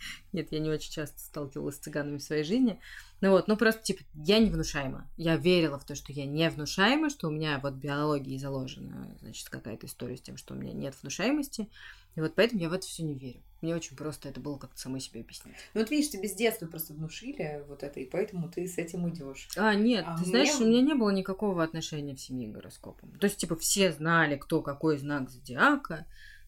Нет, 0.34 0.52
я 0.52 0.60
не 0.60 0.70
очень 0.70 0.92
часто 0.92 1.20
сталкивалась 1.20 1.76
с 1.76 1.80
цыганами 1.80 2.18
в 2.18 2.24
своей 2.24 2.44
жизни. 2.44 2.80
Ну 3.22 3.32
вот, 3.32 3.48
ну 3.48 3.56
просто, 3.56 3.84
типа, 3.84 4.02
я 4.16 4.40
не 4.40 4.50
внушаема. 4.50 5.10
Я 5.16 5.38
верила 5.38 5.80
в 5.80 5.86
то, 5.86 5.96
что 5.96 6.12
я 6.12 6.26
не 6.26 6.50
внушаема, 6.50 7.10
что 7.10 7.28
у 7.28 7.32
меня 7.32 7.60
вот 7.62 7.76
биологии 7.76 8.38
заложена, 8.38 9.16
значит, 9.22 9.50
какая-то 9.50 9.86
история 9.86 10.18
с 10.18 10.22
тем, 10.22 10.38
что 10.38 10.54
у 10.54 10.58
меня 10.58 10.74
нет 10.74 10.96
внушаемости. 11.02 11.70
И 12.16 12.22
вот 12.22 12.36
поэтому 12.36 12.62
я 12.62 12.70
в 12.70 12.74
это 12.74 12.86
все 12.86 13.04
не 13.04 13.16
верю. 13.16 13.42
Мне 13.64 13.76
очень 13.76 13.96
просто 13.96 14.28
это 14.28 14.42
было 14.42 14.58
как-то 14.58 14.78
самой 14.78 15.00
себе 15.00 15.22
объяснить. 15.22 15.56
Ну 15.74 15.80
вот 15.80 15.90
видишь, 15.90 16.12
тебе 16.12 16.28
с 16.28 16.34
детства 16.34 16.68
просто 16.68 16.94
внушили 16.94 17.64
вот 17.70 17.82
это, 17.82 18.02
и 18.02 18.06
поэтому 18.06 18.52
ты 18.52 18.68
с 18.68 18.78
этим 18.78 19.10
идешь. 19.10 19.48
А, 19.56 19.74
нет, 19.74 20.04
а 20.06 20.18
ты 20.18 20.24
мне... 20.24 20.30
знаешь, 20.30 20.60
у 20.60 20.66
меня 20.66 20.82
не 20.82 20.94
было 20.94 21.12
никакого 21.12 21.64
отношения 21.64 22.14
в 22.14 22.20
семье 22.20 22.50
к 22.50 22.52
гороскопам. 22.52 23.12
То 23.18 23.26
есть, 23.26 23.38
типа, 23.38 23.56
все 23.56 23.94
знали, 23.94 24.36
кто 24.36 24.62
какой 24.62 24.98
знак 24.98 25.30
зодиака, 25.30 26.06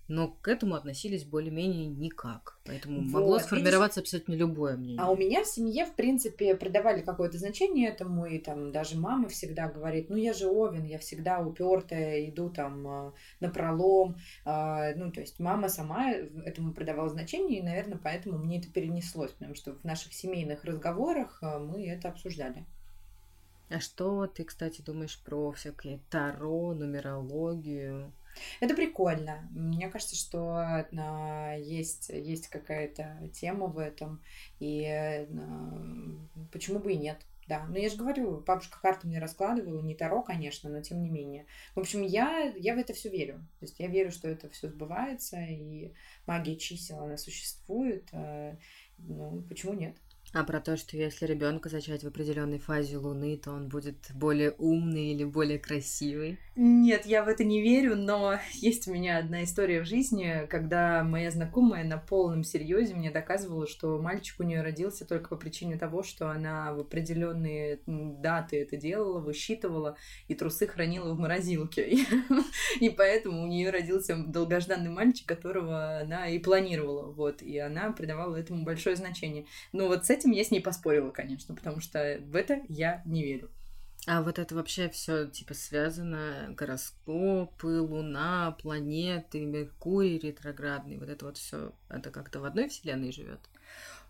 но 0.08 0.28
к 0.28 0.48
этому 0.48 0.76
относились 0.76 1.24
более-менее 1.24 1.88
никак. 1.88 2.60
Поэтому 2.66 3.02
вот, 3.02 3.12
могло 3.12 3.40
сформироваться 3.40 4.00
видишь? 4.00 4.14
абсолютно 4.14 4.34
любое 4.34 4.78
мнение. 4.78 5.02
А 5.02 5.10
у 5.10 5.18
меня 5.18 5.44
в 5.44 5.48
семье, 5.48 5.86
в 5.86 5.96
принципе, 5.96 6.56
придавали 6.56 7.02
какое-то 7.02 7.38
значение 7.38 7.90
этому, 7.90 8.26
и 8.26 8.38
там 8.40 8.72
даже 8.72 8.98
мама 8.98 9.28
всегда 9.30 9.68
говорит, 9.68 10.10
ну 10.10 10.16
я 10.16 10.34
же 10.34 10.48
Овен, 10.48 10.84
я 10.84 11.00
всегда 11.00 11.40
упертая, 11.40 12.30
иду 12.30 12.50
там 12.50 12.88
э, 12.88 13.12
на 13.40 13.50
пролом. 13.50 14.18
А, 14.46 14.94
ну, 14.96 15.12
то 15.12 15.22
есть 15.22 15.40
мама 15.40 15.70
сама 15.70 16.12
этому 16.12 16.74
придавала 16.74 17.10
значение, 17.10 17.60
и, 17.60 17.64
наверное, 17.64 18.00
поэтому 18.02 18.38
мне 18.38 18.60
это 18.60 18.70
перенеслось, 18.72 19.32
потому 19.32 19.56
что 19.56 19.74
в 19.74 19.84
наших 19.84 20.14
семейных 20.14 20.64
разговорах 20.66 21.40
э, 21.42 21.58
мы 21.58 21.88
это 21.88 22.10
обсуждали. 22.10 22.66
А 23.70 23.80
что 23.80 24.28
ты, 24.28 24.44
кстати, 24.44 24.82
думаешь 24.82 25.20
про 25.24 25.52
всякие 25.52 26.00
таро, 26.12 26.74
нумерологию? 26.76 28.14
Это 28.60 28.76
прикольно. 28.76 29.48
Мне 29.52 29.90
кажется, 29.90 30.16
что 30.16 30.60
э, 30.60 31.62
есть, 31.62 32.10
есть 32.10 32.48
какая-то 32.48 33.30
тема 33.34 33.68
в 33.68 33.78
этом, 33.78 34.22
и 34.60 34.84
э, 34.84 35.28
почему 36.52 36.80
бы 36.80 36.94
и 36.94 36.98
нет. 36.98 37.26
Да, 37.48 37.64
но 37.68 37.78
я 37.78 37.90
же 37.90 37.98
говорю, 37.98 38.40
бабушка 38.40 38.80
карты 38.82 39.06
мне 39.08 39.20
раскладывала, 39.20 39.80
не 39.80 39.94
Таро, 39.94 40.24
конечно, 40.24 40.68
но 40.68 40.82
тем 40.82 41.04
не 41.04 41.12
менее. 41.12 41.46
В 41.76 41.80
общем, 41.80 42.02
я, 42.02 42.52
я 42.58 42.74
в 42.74 42.80
это 42.80 42.94
все 42.94 43.10
верю. 43.10 43.36
То 43.60 43.66
есть 43.66 43.80
я 43.80 43.88
верю, 43.88 44.10
что 44.10 44.28
это 44.28 44.50
все 44.50 44.68
сбывается, 44.68 45.38
и 45.40 45.94
магия 46.26 46.56
чисел, 46.56 47.04
она 47.04 47.18
существует. 47.18 48.10
Э, 48.14 48.58
ну, 48.98 49.44
почему 49.48 49.74
нет? 49.74 49.96
А 50.36 50.44
про 50.44 50.60
то, 50.60 50.76
что 50.76 50.98
если 50.98 51.26
ребенка 51.28 51.70
зачать 51.70 52.04
в 52.04 52.08
определенной 52.08 52.60
фазе 52.60 52.98
Луны, 52.98 53.38
то 53.38 53.52
он 53.52 53.70
будет 53.70 53.96
более 54.14 54.52
умный 54.58 55.14
или 55.14 55.24
более 55.24 55.58
красивый? 55.58 56.38
Нет, 56.58 57.06
я 57.06 57.24
в 57.24 57.30
это 57.30 57.46
не 57.46 57.62
верю, 57.62 57.96
но 57.96 58.38
есть 58.52 58.86
у 58.90 58.94
меня 58.94 59.18
одна 59.18 59.46
история 59.46 59.82
в 59.82 59.86
жизни, 59.86 60.46
когда 60.50 61.06
моя 61.06 61.32
знакомая 61.32 61.86
на 61.86 61.98
полном 61.98 62.44
серьезе 62.44 62.96
мне 62.96 63.12
доказывала, 63.12 63.66
что 63.66 63.98
мальчик 64.02 64.42
у 64.42 64.44
нее 64.44 64.62
родился 64.62 65.06
только 65.06 65.30
по 65.30 65.38
причине 65.38 65.78
того, 65.78 66.04
что 66.04 66.30
она 66.30 66.74
в 66.74 66.82
определенные 66.82 67.80
даты 67.86 68.62
это 68.62 68.76
делала, 68.76 69.22
высчитывала 69.22 69.96
и 70.28 70.36
трусы 70.36 70.68
хранила 70.68 71.14
в 71.14 71.20
морозилке. 71.20 71.98
И 72.82 72.90
поэтому 72.90 73.44
у 73.44 73.48
нее 73.48 73.70
родился 73.70 74.18
долгожданный 74.18 74.90
мальчик, 74.90 75.26
которого 75.26 76.00
она 76.00 76.28
и 76.28 76.40
планировала. 76.40 77.10
Вот, 77.12 77.42
и 77.42 77.58
она 77.58 77.92
придавала 77.92 78.36
этому 78.36 78.66
большое 78.66 78.98
значение. 78.98 79.46
Но 79.72 79.88
вот 79.88 80.06
с 80.06 80.10
этим 80.10 80.25
этим 80.26 80.32
я 80.32 80.44
с 80.44 80.52
ней 80.52 80.62
поспорила, 80.62 81.12
конечно, 81.12 81.56
потому 81.56 81.80
что 81.80 82.20
в 82.26 82.36
это 82.36 82.62
я 82.68 83.02
не 83.06 83.24
верю. 83.24 83.50
А 84.08 84.22
вот 84.22 84.38
это 84.38 84.54
вообще 84.54 84.88
все 84.90 85.28
типа 85.28 85.56
связано 85.56 86.54
гороскопы, 86.56 87.80
Луна, 87.80 88.56
планеты, 88.62 89.46
Меркурий 89.46 90.20
ретроградный, 90.20 90.98
вот 90.98 91.10
это 91.10 91.26
вот 91.26 91.38
все, 91.38 91.74
это 91.90 92.12
как-то 92.12 92.40
в 92.40 92.46
одной 92.46 92.70
вселенной 92.70 93.12
живет? 93.12 93.40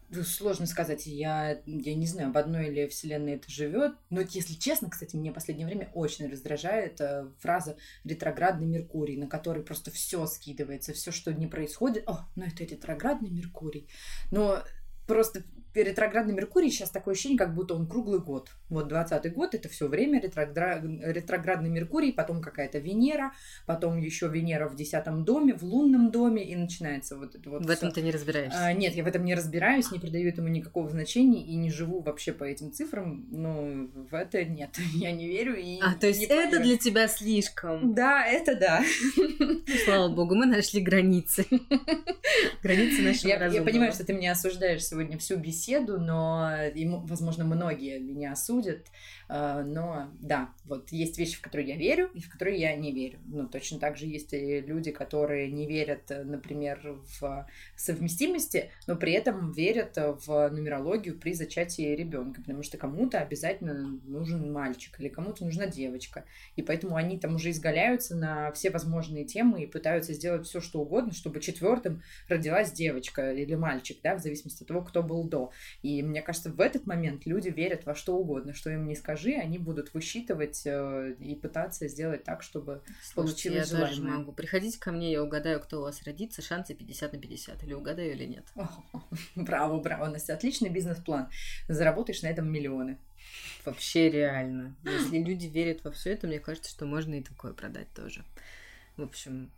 Ну, 0.09 0.23
сложно 0.23 0.67
сказать, 0.67 1.07
я, 1.07 1.61
я 1.65 1.95
не 1.95 2.05
знаю, 2.05 2.31
в 2.31 2.37
одной 2.37 2.67
или 2.67 2.87
вселенной 2.87 3.35
это 3.35 3.49
живет. 3.49 3.93
Но 4.11 4.21
если 4.21 4.53
честно, 4.53 4.89
кстати, 4.89 5.15
мне 5.15 5.31
в 5.31 5.33
последнее 5.33 5.65
время 5.65 5.89
очень 5.95 6.29
раздражает 6.29 7.01
э, 7.01 7.27
фраза 7.39 7.75
ретроградный 8.03 8.67
Меркурий, 8.67 9.17
на 9.17 9.27
который 9.27 9.63
просто 9.63 9.89
все 9.89 10.27
скидывается, 10.27 10.93
все, 10.93 11.11
что 11.11 11.33
не 11.33 11.47
происходит. 11.47 12.07
О, 12.07 12.27
ну 12.35 12.45
это 12.45 12.63
ретроградный 12.65 13.31
Меркурий. 13.31 13.89
Но 14.29 14.63
просто 15.07 15.43
ретроградный 15.83 16.33
Меркурий 16.33 16.69
сейчас 16.69 16.89
такое 16.89 17.13
ощущение, 17.13 17.37
как 17.37 17.53
будто 17.53 17.73
он 17.73 17.87
круглый 17.87 18.19
год. 18.19 18.49
Вот 18.69 18.87
20 18.87 19.33
год 19.33 19.55
это 19.55 19.69
все 19.69 19.87
время 19.87 20.21
ретрогра... 20.21 20.81
ретроградный 20.81 21.69
Меркурий, 21.69 22.11
потом 22.11 22.41
какая-то 22.41 22.79
Венера, 22.79 23.33
потом 23.65 23.97
еще 23.97 24.27
Венера 24.27 24.67
в 24.67 24.75
десятом 24.75 25.25
доме, 25.25 25.53
в 25.53 25.63
лунном 25.63 26.11
доме, 26.11 26.43
и 26.43 26.55
начинается 26.55 27.17
вот 27.17 27.35
это 27.35 27.49
вот. 27.49 27.65
В 27.65 27.69
этом 27.69 27.91
ты 27.91 28.01
не 28.01 28.11
разбираешься? 28.11 28.57
А, 28.59 28.73
нет, 28.73 28.95
я 28.95 29.03
в 29.03 29.07
этом 29.07 29.25
не 29.25 29.35
разбираюсь, 29.35 29.91
не 29.91 29.99
придаю 29.99 30.29
этому 30.29 30.47
никакого 30.47 30.89
значения 30.89 31.45
и 31.45 31.55
не 31.55 31.69
живу 31.69 32.01
вообще 32.01 32.33
по 32.33 32.43
этим 32.43 32.71
цифрам. 32.71 33.25
Но 33.31 33.87
в 33.93 34.13
это 34.13 34.43
нет, 34.45 34.77
я 34.95 35.11
не 35.11 35.27
верю. 35.27 35.55
И 35.55 35.79
а, 35.81 35.93
то 35.95 36.07
есть 36.07 36.23
это 36.23 36.35
поверю. 36.35 36.63
для 36.63 36.77
тебя 36.77 37.07
слишком? 37.07 37.93
Да, 37.93 38.25
это 38.25 38.55
да. 38.55 38.83
Ну, 39.37 39.61
слава 39.83 40.09
богу, 40.09 40.35
мы 40.35 40.45
нашли 40.45 40.81
границы. 40.81 41.45
Границы 42.63 43.01
нашего 43.01 43.29
я, 43.29 43.45
я 43.47 43.61
понимаю, 43.61 43.91
что 43.91 44.05
ты 44.05 44.13
меня 44.13 44.31
осуждаешь 44.31 44.85
сегодня 44.85 45.17
всю 45.17 45.37
беседу, 45.37 45.64
но, 45.97 46.51
возможно, 47.03 47.43
многие 47.43 47.99
меня 47.99 48.33
осудят. 48.33 48.87
А, 49.27 49.63
но 49.63 50.11
да, 50.19 50.49
вот 50.65 50.91
есть 50.91 51.17
вещи, 51.17 51.37
в 51.37 51.41
которые 51.41 51.69
я 51.69 51.77
верю, 51.77 52.09
и 52.13 52.21
в 52.21 52.29
которые 52.29 52.59
я 52.59 52.75
не 52.75 52.91
верю. 52.91 53.19
Ну, 53.25 53.47
точно 53.47 53.79
так 53.79 53.97
же 53.97 54.05
есть 54.05 54.33
и 54.33 54.61
люди, 54.61 54.91
которые 54.91 55.51
не 55.51 55.67
верят, 55.67 56.09
например, 56.09 56.99
в 57.19 57.47
совместимости, 57.75 58.69
но 58.87 58.95
при 58.95 59.13
этом 59.13 59.51
верят 59.51 59.97
в 59.97 60.49
нумерологию 60.49 61.17
при 61.19 61.33
зачатии 61.33 61.95
ребенка, 61.95 62.41
потому 62.41 62.63
что 62.63 62.77
кому-то 62.77 63.19
обязательно 63.19 63.99
нужен 64.05 64.51
мальчик 64.51 64.99
или 64.99 65.09
кому-то 65.09 65.43
нужна 65.45 65.67
девочка. 65.67 66.25
И 66.55 66.61
поэтому 66.61 66.95
они 66.95 67.17
там 67.17 67.35
уже 67.35 67.51
изгаляются 67.51 68.15
на 68.15 68.51
все 68.51 68.69
возможные 68.69 69.25
темы 69.25 69.63
и 69.63 69.67
пытаются 69.67 70.13
сделать 70.13 70.47
все, 70.47 70.61
что 70.61 70.81
угодно, 70.81 71.13
чтобы 71.13 71.39
четвертым 71.39 72.01
родилась 72.27 72.71
девочка 72.71 73.31
или 73.31 73.55
мальчик, 73.55 73.97
да, 74.03 74.15
в 74.15 74.21
зависимости 74.21 74.63
от 74.63 74.67
того, 74.67 74.81
кто 74.83 75.01
был 75.01 75.23
до. 75.23 75.51
И 75.81 76.01
мне 76.01 76.21
кажется, 76.21 76.51
в 76.51 76.59
этот 76.59 76.85
момент 76.85 77.25
люди 77.25 77.49
верят 77.49 77.85
во 77.85 77.95
что 77.95 78.17
угодно, 78.17 78.53
что 78.53 78.69
им 78.69 78.87
не 78.87 78.95
скажи, 78.95 79.33
они 79.33 79.57
будут 79.57 79.93
высчитывать 79.93 80.63
э, 80.65 81.15
и 81.19 81.35
пытаться 81.35 81.87
сделать 81.87 82.23
так, 82.23 82.43
чтобы 82.43 82.81
Слушайте, 83.01 83.15
получилось 83.15 83.71
я 83.71 83.77
желаемое. 83.77 83.89
тоже 83.89 84.01
могу. 84.03 84.31
Приходите 84.31 84.79
ко 84.79 84.91
мне, 84.91 85.11
я 85.11 85.23
угадаю, 85.23 85.59
кто 85.59 85.79
у 85.79 85.81
вас 85.83 86.03
родится, 86.03 86.41
шансы 86.41 86.73
50 86.73 87.13
на 87.13 87.19
50, 87.19 87.63
или 87.63 87.73
угадаю, 87.73 88.11
или 88.11 88.25
нет. 88.25 88.45
браво, 89.35 89.79
браво, 89.79 90.07
Настя, 90.07 90.33
отличный 90.33 90.69
бизнес-план. 90.69 91.29
Заработаешь 91.67 92.21
на 92.21 92.27
этом 92.27 92.51
миллионы. 92.51 92.99
Вообще 93.65 94.09
реально. 94.09 94.75
Если 94.83 95.17
люди 95.23 95.47
верят 95.47 95.83
во 95.83 95.91
все 95.91 96.11
это, 96.11 96.27
мне 96.27 96.39
кажется, 96.39 96.69
что 96.69 96.85
можно 96.85 97.15
и 97.15 97.23
такое 97.23 97.53
продать 97.53 97.91
тоже. 97.93 98.23
В 98.97 99.01
общем, 99.01 99.51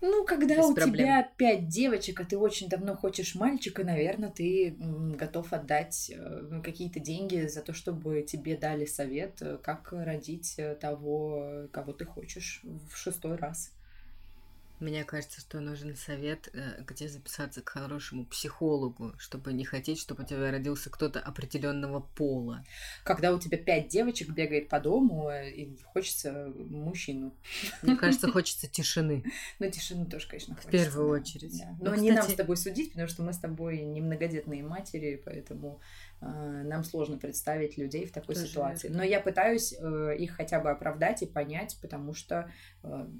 ну, 0.00 0.24
когда 0.24 0.56
Без 0.56 0.64
у 0.64 0.74
проблем. 0.74 1.06
тебя 1.06 1.30
пять 1.36 1.68
девочек, 1.68 2.20
а 2.20 2.24
ты 2.24 2.38
очень 2.38 2.68
давно 2.68 2.96
хочешь 2.96 3.34
мальчика, 3.34 3.84
наверное, 3.84 4.30
ты 4.30 4.74
готов 4.78 5.52
отдать 5.52 6.10
э, 6.14 6.60
какие-то 6.64 7.00
деньги 7.00 7.46
за 7.46 7.60
то, 7.60 7.72
чтобы 7.74 8.22
тебе 8.22 8.56
дали 8.56 8.86
совет, 8.86 9.42
э, 9.42 9.58
как 9.62 9.92
родить 9.92 10.54
э, 10.56 10.74
того, 10.74 11.66
кого 11.72 11.92
ты 11.92 12.04
хочешь 12.04 12.62
в 12.62 12.96
шестой 12.96 13.36
раз. 13.36 13.72
Мне 14.80 15.04
кажется, 15.04 15.40
что 15.40 15.60
нужен 15.60 15.94
совет, 15.94 16.48
э, 16.54 16.82
где 16.86 17.06
записаться 17.08 17.60
к 17.60 17.68
хорошему 17.68 18.24
психологу, 18.24 19.14
чтобы 19.18 19.52
не 19.52 19.64
хотеть, 19.64 20.00
чтобы 20.00 20.22
у 20.22 20.26
тебя 20.26 20.50
родился 20.50 20.88
кто-то 20.88 21.20
определенного 21.20 22.00
пола. 22.00 22.64
Когда 23.04 23.32
у 23.32 23.38
тебя 23.38 23.58
пять 23.58 23.88
девочек 23.88 24.30
бегает 24.30 24.68
по 24.68 24.80
дому, 24.80 25.28
э, 25.28 25.50
и 25.50 25.76
хочется 25.84 26.52
мужчину. 26.56 27.34
Мне 27.82 27.94
кажется, 27.96 28.28
хочется 28.32 28.68
тишины. 28.68 29.22
Ну, 29.58 29.70
тишины 29.70 30.06
тоже, 30.06 30.26
конечно, 30.28 30.54
хочется. 30.54 30.68
В 30.68 30.72
первую 30.72 31.10
очередь. 31.10 31.58
Да. 31.58 31.76
Но 31.80 31.90
ну, 31.94 32.00
не 32.00 32.12
нам 32.12 32.26
с 32.26 32.34
тобой 32.34 32.56
судить, 32.56 32.92
потому 32.92 33.08
что 33.08 33.22
мы 33.22 33.34
с 33.34 33.38
тобой 33.38 33.82
не 33.82 34.00
многодетные 34.00 34.62
матери, 34.62 35.20
поэтому 35.22 35.78
э, 35.78 36.09
нам 36.20 36.84
сложно 36.84 37.18
представить 37.18 37.78
людей 37.78 38.06
в 38.06 38.12
такой 38.12 38.36
ситуации. 38.36 38.88
Но 38.88 39.02
я 39.02 39.20
пытаюсь 39.20 39.72
их 39.72 40.32
хотя 40.32 40.60
бы 40.60 40.70
оправдать 40.70 41.22
и 41.22 41.26
понять, 41.26 41.78
потому 41.80 42.14
что 42.14 42.50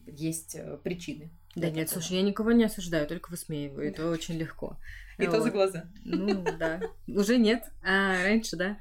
есть 0.06 0.56
причины 0.82 1.30
да 1.56 1.68
нет, 1.68 1.88
такого. 1.88 2.02
слушай, 2.02 2.16
я 2.18 2.22
никого 2.22 2.52
не 2.52 2.62
осуждаю, 2.62 3.08
только 3.08 3.30
высмеиваю. 3.30 3.88
Это 3.88 4.08
очень 4.08 4.36
легко. 4.36 4.76
И 5.18 5.26
вот. 5.26 5.34
то 5.34 5.42
за 5.42 5.50
глаза. 5.50 5.84
Ну, 6.04 6.44
да. 6.58 6.80
Уже 7.08 7.38
нет. 7.38 7.64
А 7.82 8.22
раньше, 8.22 8.56
да. 8.56 8.78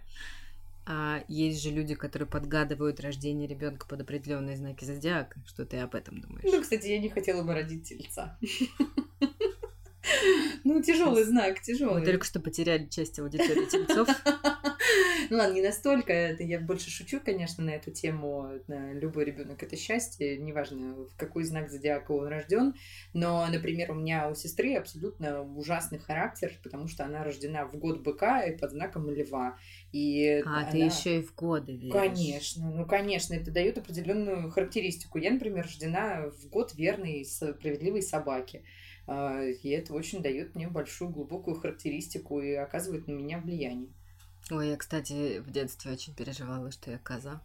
А 0.86 1.23
есть 1.27 1.63
же 1.63 1.71
люди, 1.71 1.95
которые 1.95 2.27
подгадывают 2.27 2.99
рождение 2.99 3.47
ребенка 3.47 3.88
под 3.88 4.01
определенные 4.01 4.55
знаки 4.55 4.86
зодиака. 4.86 5.39
Что 5.47 5.65
ты 5.65 5.77
об 5.77 5.95
этом 5.95 6.21
думаешь? 6.21 6.43
Ну, 6.45 6.62
кстати, 6.62 6.88
я 6.88 6.99
не 6.99 7.10
хотела 7.10 7.43
бы 7.43 7.53
родить 7.53 7.89
тельца. 7.89 8.38
Ну, 10.69 10.84
тяжелый 10.84 11.23
знак, 11.23 11.62
тяжелый. 11.62 12.01
Мы 12.01 12.05
только 12.05 12.23
что 12.23 12.39
потеряли 12.39 12.86
часть 12.86 13.17
аудитории 13.17 13.65
тельцов. 13.65 14.08
Ну 15.32 15.38
ладно, 15.38 15.55
не 15.55 15.63
настолько. 15.63 16.13
Это 16.13 16.43
я 16.43 16.60
больше 16.60 16.91
шучу, 16.91 17.19
конечно, 17.19 17.63
на 17.63 17.71
эту 17.71 17.89
тему. 17.89 18.51
Любой 18.67 19.25
ребенок 19.25 19.63
это 19.63 19.75
счастье, 19.75 20.38
неважно, 20.38 20.93
в 20.93 21.15
какой 21.17 21.43
знак 21.45 21.71
зодиака 21.71 22.12
он 22.12 22.27
рожден. 22.27 22.75
Но, 23.13 23.47
например, 23.47 23.89
у 23.89 23.95
меня 23.95 24.29
у 24.29 24.36
сестры 24.36 24.75
абсолютно 24.75 25.41
ужасный 25.41 25.97
характер, 25.97 26.53
потому 26.62 26.88
что 26.88 27.03
она 27.03 27.23
рождена 27.23 27.65
в 27.65 27.75
год 27.75 28.03
быка 28.03 28.43
и 28.43 28.55
под 28.55 28.69
знаком 28.69 29.10
льва. 29.10 29.58
И 29.91 30.43
а, 30.45 30.60
она... 30.60 30.69
ты 30.69 30.77
еще 30.77 31.17
и 31.17 31.23
в 31.23 31.34
годы 31.34 31.77
веришь. 31.77 31.93
Конечно, 31.93 32.69
ну 32.69 32.86
конечно, 32.86 33.34
это 33.34 33.49
дает 33.49 33.79
определенную 33.79 34.51
характеристику. 34.51 35.17
Я, 35.17 35.32
например, 35.32 35.63
рождена 35.63 36.29
в 36.29 36.47
год 36.47 36.75
верной 36.75 37.25
справедливой 37.25 38.03
собаки. 38.03 38.63
А, 39.12 39.41
и 39.43 39.69
это 39.69 39.95
очень 39.95 40.22
дает 40.22 40.54
мне 40.54 40.67
большую 40.67 41.10
глубокую 41.10 41.60
характеристику 41.60 42.41
и 42.41 42.54
оказывает 42.54 43.08
на 43.08 43.13
меня 43.13 43.39
влияние. 43.39 43.89
Ой, 44.52 44.69
я, 44.69 44.78
кстати, 44.78 45.39
в 45.39 45.50
детстве 45.50 45.91
очень 45.91 46.13
переживала, 46.13 46.72
что 46.72 46.91
я 46.91 47.00
коза. 47.00 47.41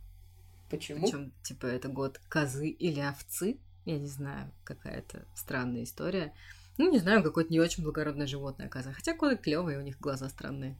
Почему? 0.68 1.00
Причем, 1.00 1.32
типа, 1.42 1.64
это 1.64 1.88
год 1.88 2.20
козы 2.28 2.68
или 2.68 3.00
овцы. 3.00 3.56
Я 3.86 3.98
не 3.98 4.08
знаю, 4.08 4.52
какая-то 4.64 5.24
странная 5.34 5.84
история. 5.84 6.34
Ну, 6.76 6.90
не 6.90 6.98
знаю, 6.98 7.22
какое-то 7.22 7.50
не 7.50 7.60
очень 7.60 7.82
благородное 7.82 8.26
животное 8.26 8.68
коза. 8.68 8.92
Хотя 8.92 9.14
коды 9.14 9.38
клевые, 9.38 9.78
у 9.78 9.82
них 9.82 9.98
глаза 9.98 10.28
странные. 10.28 10.76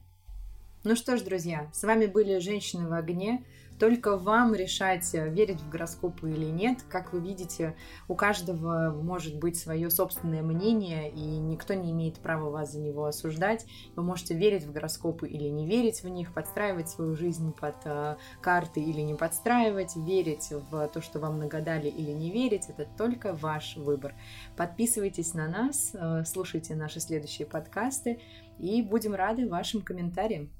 Ну 0.85 0.95
что 0.95 1.17
ж, 1.17 1.21
друзья, 1.21 1.67
с 1.73 1.81
вами 1.81 2.05
были 2.05 2.37
«Женщины 2.37 2.87
в 2.87 2.93
огне». 2.93 3.43
Только 3.79 4.17
вам 4.17 4.53
решать, 4.53 5.15
э, 5.15 5.27
верить 5.29 5.59
в 5.59 5.67
гороскопы 5.67 6.29
или 6.29 6.45
нет. 6.45 6.83
Как 6.87 7.11
вы 7.11 7.21
видите, 7.21 7.75
у 8.07 8.13
каждого 8.13 8.91
может 8.91 9.39
быть 9.39 9.57
свое 9.57 9.89
собственное 9.89 10.43
мнение, 10.43 11.09
и 11.09 11.39
никто 11.39 11.73
не 11.73 11.89
имеет 11.89 12.19
права 12.19 12.51
вас 12.51 12.71
за 12.73 12.81
него 12.81 13.05
осуждать. 13.05 13.65
Вы 13.95 14.03
можете 14.03 14.35
верить 14.35 14.63
в 14.63 14.71
гороскопы 14.71 15.27
или 15.27 15.49
не 15.49 15.65
верить 15.65 16.03
в 16.03 16.07
них, 16.07 16.31
подстраивать 16.35 16.87
свою 16.87 17.15
жизнь 17.15 17.51
под 17.51 17.77
э, 17.85 18.17
карты 18.39 18.79
или 18.79 19.01
не 19.01 19.15
подстраивать, 19.15 19.95
верить 19.95 20.53
в 20.69 20.87
то, 20.89 21.01
что 21.01 21.19
вам 21.19 21.39
нагадали 21.39 21.87
или 21.87 22.11
не 22.11 22.29
верить. 22.29 22.69
Это 22.69 22.87
только 22.95 23.33
ваш 23.33 23.75
выбор. 23.75 24.13
Подписывайтесь 24.55 25.33
на 25.33 25.47
нас, 25.47 25.95
э, 25.95 26.23
слушайте 26.25 26.75
наши 26.75 26.99
следующие 26.99 27.47
подкасты, 27.47 28.19
и 28.59 28.83
будем 28.83 29.15
рады 29.15 29.49
вашим 29.49 29.81
комментариям. 29.81 30.51